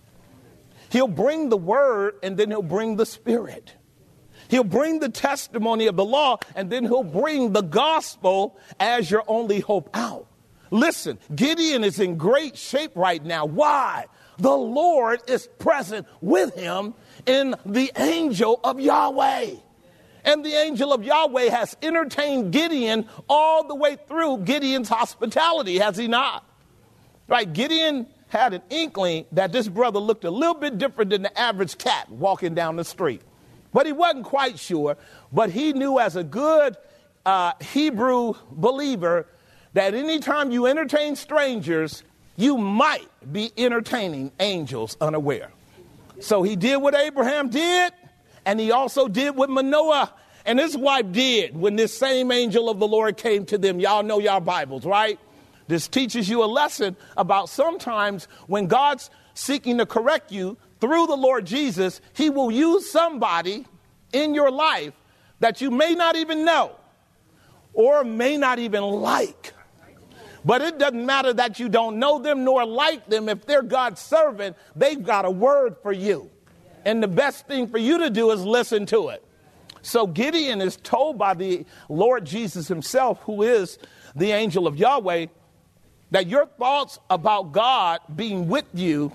He'll 0.89 1.07
bring 1.07 1.49
the 1.49 1.57
word 1.57 2.15
and 2.23 2.37
then 2.37 2.49
he'll 2.49 2.61
bring 2.61 2.95
the 2.95 3.05
spirit. 3.05 3.73
He'll 4.49 4.63
bring 4.63 4.99
the 4.99 5.09
testimony 5.09 5.87
of 5.87 5.95
the 5.95 6.05
law 6.05 6.37
and 6.55 6.69
then 6.69 6.83
he'll 6.83 7.03
bring 7.03 7.53
the 7.53 7.61
gospel 7.61 8.57
as 8.79 9.11
your 9.11 9.23
only 9.27 9.59
hope 9.59 9.89
out. 9.93 10.27
Listen, 10.71 11.19
Gideon 11.33 11.83
is 11.83 11.99
in 11.99 12.17
great 12.17 12.57
shape 12.57 12.91
right 12.95 13.23
now. 13.23 13.45
Why? 13.45 14.05
The 14.37 14.55
Lord 14.55 15.21
is 15.27 15.47
present 15.59 16.07
with 16.21 16.55
him 16.55 16.93
in 17.25 17.55
the 17.65 17.91
angel 17.97 18.59
of 18.63 18.79
Yahweh. 18.79 19.55
And 20.23 20.45
the 20.45 20.53
angel 20.53 20.91
of 20.93 21.03
Yahweh 21.03 21.49
has 21.49 21.77
entertained 21.81 22.51
Gideon 22.51 23.07
all 23.29 23.67
the 23.67 23.75
way 23.75 23.97
through 24.07 24.39
Gideon's 24.39 24.89
hospitality, 24.89 25.79
has 25.79 25.97
he 25.97 26.07
not? 26.07 26.45
Right? 27.27 27.51
Gideon 27.51 28.07
had 28.27 28.53
an 28.53 28.61
inkling 28.69 29.25
that 29.31 29.51
this 29.51 29.67
brother 29.67 29.99
looked 29.99 30.25
a 30.25 30.31
little 30.31 30.55
bit 30.55 30.77
different 30.77 31.11
than 31.11 31.21
the 31.21 31.39
average 31.39 31.77
cat 31.77 32.09
walking 32.09 32.53
down 32.53 32.75
the 32.75 32.83
street. 32.83 33.21
But 33.73 33.85
he 33.85 33.93
wasn't 33.93 34.25
quite 34.25 34.59
sure. 34.59 34.97
But 35.31 35.49
he 35.49 35.73
knew 35.73 35.97
as 35.99 36.15
a 36.15 36.23
good 36.23 36.77
uh, 37.25 37.53
Hebrew 37.61 38.33
believer 38.51 39.27
that 39.77 39.93
anytime 39.93 40.51
you 40.51 40.65
entertain 40.65 41.15
strangers, 41.15 42.03
you 42.35 42.57
might 42.57 43.07
be 43.31 43.51
entertaining 43.57 44.31
angels 44.39 44.97
unaware. 44.99 45.51
So 46.19 46.41
he 46.41 46.55
did 46.55 46.77
what 46.77 46.95
Abraham 46.95 47.49
did, 47.49 47.93
and 48.45 48.59
he 48.59 48.71
also 48.71 49.07
did 49.07 49.35
what 49.35 49.49
Manoah 49.49 50.13
and 50.45 50.57
his 50.57 50.75
wife 50.75 51.11
did 51.11 51.55
when 51.55 51.75
this 51.75 51.95
same 51.95 52.31
angel 52.31 52.69
of 52.69 52.79
the 52.79 52.87
Lord 52.87 53.17
came 53.17 53.45
to 53.47 53.57
them. 53.57 53.79
Y'all 53.79 54.01
know 54.01 54.17
y'all 54.17 54.39
Bibles, 54.39 54.85
right? 54.85 55.19
This 55.67 55.87
teaches 55.87 56.27
you 56.27 56.43
a 56.43 56.45
lesson 56.45 56.95
about 57.15 57.49
sometimes 57.49 58.27
when 58.47 58.67
God's 58.67 59.11
seeking 59.33 59.77
to 59.77 59.85
correct 59.85 60.31
you 60.31 60.57
through 60.79 61.07
the 61.07 61.17
Lord 61.17 61.45
Jesus, 61.45 62.01
he 62.13 62.29
will 62.29 62.49
use 62.49 62.89
somebody 62.89 63.65
in 64.13 64.33
your 64.33 64.49
life 64.49 64.93
that 65.39 65.61
you 65.61 65.69
may 65.69 65.93
not 65.93 66.15
even 66.15 66.45
know 66.45 66.71
or 67.73 68.03
may 68.03 68.37
not 68.37 68.57
even 68.57 68.81
like. 68.81 69.53
But 70.47 70.61
it 70.61 70.79
doesn't 70.79 71.05
matter 71.05 71.33
that 71.33 71.59
you 71.59 71.67
don't 71.67 71.99
know 71.99 72.19
them 72.19 72.45
nor 72.45 72.65
like 72.65 73.09
them. 73.09 73.27
If 73.27 73.45
they're 73.45 73.61
God's 73.61 73.99
servant, 73.99 74.55
they've 74.77 75.03
got 75.03 75.25
a 75.25 75.29
word 75.29 75.75
for 75.83 75.91
you. 75.91 76.31
And 76.85 77.03
the 77.03 77.07
best 77.09 77.47
thing 77.47 77.67
for 77.67 77.77
you 77.77 77.97
to 77.97 78.09
do 78.09 78.31
is 78.31 78.45
listen 78.45 78.85
to 78.85 79.09
it. 79.09 79.25
So 79.81 80.07
Gideon 80.07 80.61
is 80.61 80.77
told 80.77 81.17
by 81.17 81.33
the 81.33 81.65
Lord 81.89 82.23
Jesus 82.23 82.65
himself, 82.69 83.19
who 83.23 83.43
is 83.43 83.77
the 84.15 84.31
angel 84.31 84.67
of 84.67 84.77
Yahweh, 84.77 85.25
that 86.11 86.27
your 86.27 86.45
thoughts 86.45 86.97
about 87.09 87.51
God 87.51 87.99
being 88.15 88.47
with 88.47 88.67
you, 88.73 89.11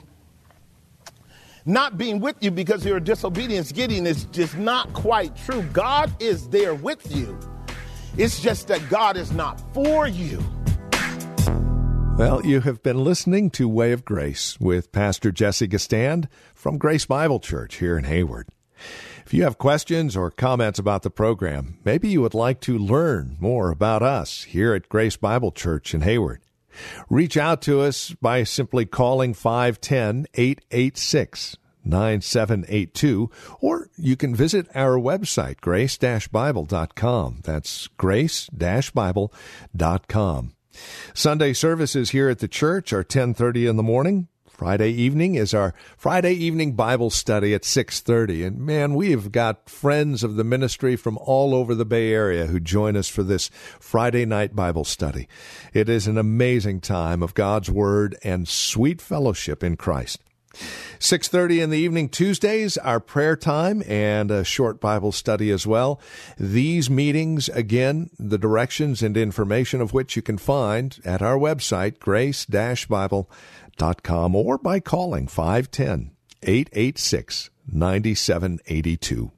not 1.64 1.96
being 1.96 2.20
with 2.20 2.36
you 2.40 2.50
because 2.50 2.84
you're 2.84 3.00
disobedience, 3.00 3.72
Gideon 3.72 4.06
is 4.06 4.24
just 4.26 4.58
not 4.58 4.92
quite 4.92 5.34
true. 5.46 5.62
God 5.72 6.14
is 6.20 6.46
there 6.50 6.74
with 6.74 7.16
you. 7.16 7.40
It's 8.18 8.38
just 8.38 8.68
that 8.68 8.86
God 8.90 9.16
is 9.16 9.32
not 9.32 9.58
for 9.72 10.06
you. 10.06 10.44
Well, 12.18 12.44
you 12.44 12.60
have 12.60 12.82
been 12.82 13.02
listening 13.02 13.50
to 13.52 13.68
Way 13.68 13.92
of 13.92 14.04
Grace 14.04 14.60
with 14.60 14.92
Pastor 14.92 15.32
Jesse 15.32 15.66
Gistand 15.66 16.28
from 16.54 16.78
Grace 16.78 17.06
Bible 17.06 17.40
Church 17.40 17.76
here 17.76 17.98
in 17.98 18.04
Hayward. 18.04 18.48
If 19.26 19.34
you 19.34 19.42
have 19.42 19.58
questions 19.58 20.16
or 20.16 20.30
comments 20.30 20.78
about 20.78 21.02
the 21.02 21.10
program, 21.10 21.78
maybe 21.84 22.08
you 22.08 22.20
would 22.20 22.34
like 22.34 22.60
to 22.60 22.78
learn 22.78 23.36
more 23.40 23.70
about 23.70 24.02
us 24.02 24.44
here 24.44 24.74
at 24.74 24.88
Grace 24.88 25.16
Bible 25.16 25.50
Church 25.50 25.94
in 25.94 26.02
Hayward. 26.02 26.42
Reach 27.08 27.36
out 27.36 27.60
to 27.62 27.80
us 27.80 28.14
by 28.20 28.44
simply 28.44 28.86
calling 28.86 29.34
510 29.34 30.26
886 30.34 31.56
9782, 31.84 33.28
or 33.60 33.90
you 33.96 34.16
can 34.16 34.34
visit 34.34 34.66
our 34.74 34.98
website, 34.98 35.60
grace-bible.com. 35.60 37.40
That's 37.42 37.88
grace-bible.com. 37.88 40.52
Sunday 41.14 41.52
services 41.52 42.10
here 42.10 42.28
at 42.28 42.38
the 42.38 42.48
church 42.48 42.92
are 42.92 42.98
1030 42.98 43.66
in 43.66 43.76
the 43.76 43.82
morning. 43.82 44.28
Friday 44.62 44.90
evening 44.90 45.34
is 45.34 45.54
our 45.54 45.74
Friday 45.96 46.34
evening 46.34 46.74
Bible 46.74 47.10
study 47.10 47.52
at 47.52 47.64
6:30 47.64 48.46
and 48.46 48.58
man 48.60 48.94
we've 48.94 49.32
got 49.32 49.68
friends 49.68 50.22
of 50.22 50.36
the 50.36 50.44
ministry 50.44 50.94
from 50.94 51.18
all 51.18 51.52
over 51.54 51.74
the 51.74 51.84
Bay 51.84 52.12
Area 52.12 52.46
who 52.46 52.60
join 52.60 52.96
us 52.96 53.08
for 53.08 53.24
this 53.24 53.50
Friday 53.80 54.24
night 54.24 54.54
Bible 54.54 54.84
study. 54.84 55.26
It 55.72 55.88
is 55.88 56.06
an 56.06 56.16
amazing 56.16 56.80
time 56.80 57.24
of 57.24 57.34
God's 57.34 57.70
word 57.70 58.16
and 58.22 58.46
sweet 58.46 59.00
fellowship 59.00 59.64
in 59.64 59.76
Christ. 59.76 60.20
6:30 60.98 61.60
in 61.60 61.70
the 61.70 61.78
evening 61.78 62.08
Tuesdays 62.08 62.76
our 62.78 63.00
prayer 63.00 63.36
time 63.36 63.82
and 63.86 64.30
a 64.30 64.44
short 64.44 64.80
Bible 64.80 65.12
study 65.12 65.50
as 65.50 65.66
well. 65.66 66.00
These 66.38 66.88
meetings 66.90 67.48
again 67.48 68.10
the 68.18 68.38
directions 68.38 69.02
and 69.02 69.16
information 69.16 69.80
of 69.80 69.92
which 69.92 70.16
you 70.16 70.22
can 70.22 70.38
find 70.38 70.98
at 71.04 71.22
our 71.22 71.36
website 71.36 71.98
grace-bible.com 71.98 74.36
or 74.36 74.58
by 74.58 74.80
calling 74.80 75.26
510 75.26 76.12
886 76.42 77.50
9782. 77.66 79.32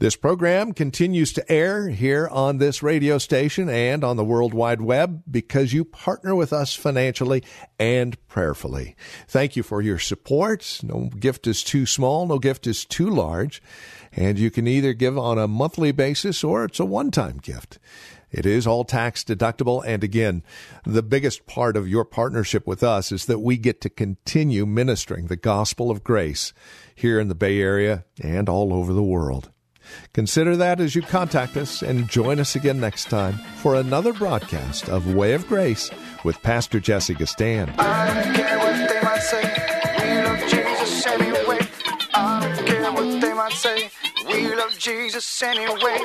This 0.00 0.16
program 0.16 0.72
continues 0.72 1.30
to 1.34 1.52
air 1.52 1.90
here 1.90 2.26
on 2.26 2.56
this 2.56 2.82
radio 2.82 3.18
station 3.18 3.68
and 3.68 4.02
on 4.02 4.16
the 4.16 4.24
World 4.24 4.54
Wide 4.54 4.80
Web 4.80 5.22
because 5.30 5.74
you 5.74 5.84
partner 5.84 6.34
with 6.34 6.54
us 6.54 6.74
financially 6.74 7.44
and 7.78 8.16
prayerfully. 8.26 8.96
Thank 9.28 9.56
you 9.56 9.62
for 9.62 9.82
your 9.82 9.98
support. 9.98 10.80
No 10.82 11.10
gift 11.18 11.46
is 11.46 11.62
too 11.62 11.84
small, 11.84 12.26
no 12.26 12.38
gift 12.38 12.66
is 12.66 12.86
too 12.86 13.10
large, 13.10 13.60
and 14.10 14.38
you 14.38 14.50
can 14.50 14.66
either 14.66 14.94
give 14.94 15.18
on 15.18 15.36
a 15.36 15.46
monthly 15.46 15.92
basis 15.92 16.42
or 16.42 16.64
it's 16.64 16.80
a 16.80 16.86
one 16.86 17.10
time 17.10 17.36
gift. 17.36 17.78
It 18.30 18.46
is 18.46 18.66
all 18.66 18.84
tax 18.84 19.22
deductible. 19.22 19.84
And 19.86 20.02
again, 20.02 20.42
the 20.86 21.02
biggest 21.02 21.44
part 21.44 21.76
of 21.76 21.86
your 21.86 22.06
partnership 22.06 22.66
with 22.66 22.82
us 22.82 23.12
is 23.12 23.26
that 23.26 23.40
we 23.40 23.58
get 23.58 23.82
to 23.82 23.90
continue 23.90 24.64
ministering 24.64 25.26
the 25.26 25.36
gospel 25.36 25.90
of 25.90 26.02
grace 26.02 26.54
here 26.94 27.20
in 27.20 27.28
the 27.28 27.34
Bay 27.34 27.60
Area 27.60 28.06
and 28.18 28.48
all 28.48 28.72
over 28.72 28.94
the 28.94 29.02
world. 29.02 29.50
Consider 30.12 30.56
that 30.56 30.80
as 30.80 30.94
you 30.94 31.02
contact 31.02 31.56
us 31.56 31.82
and 31.82 32.08
join 32.08 32.40
us 32.40 32.56
again 32.56 32.80
next 32.80 33.10
time 33.10 33.34
for 33.56 33.74
another 33.74 34.12
broadcast 34.12 34.88
of 34.88 35.14
Way 35.14 35.34
of 35.34 35.46
Grace 35.46 35.90
with 36.24 36.40
Pastor 36.42 36.80
Jesse 36.80 37.14
Gistand. 37.14 37.78
I 37.78 38.22
don't 38.22 38.34
care 38.34 38.58
what 38.58 38.88
they 38.88 39.00
might 39.02 39.22
say. 39.22 39.42
We 39.98 40.22
love 40.22 40.50
Jesus 40.50 41.06
anyway. 41.06 41.58
I 42.14 42.54
don't 42.56 42.66
care 42.66 42.92
what 42.92 43.20
they 43.20 43.34
might 43.34 43.52
say. 43.52 43.90
We 44.26 44.54
love 44.54 44.78
Jesus 44.78 45.42
anyway. 45.42 46.04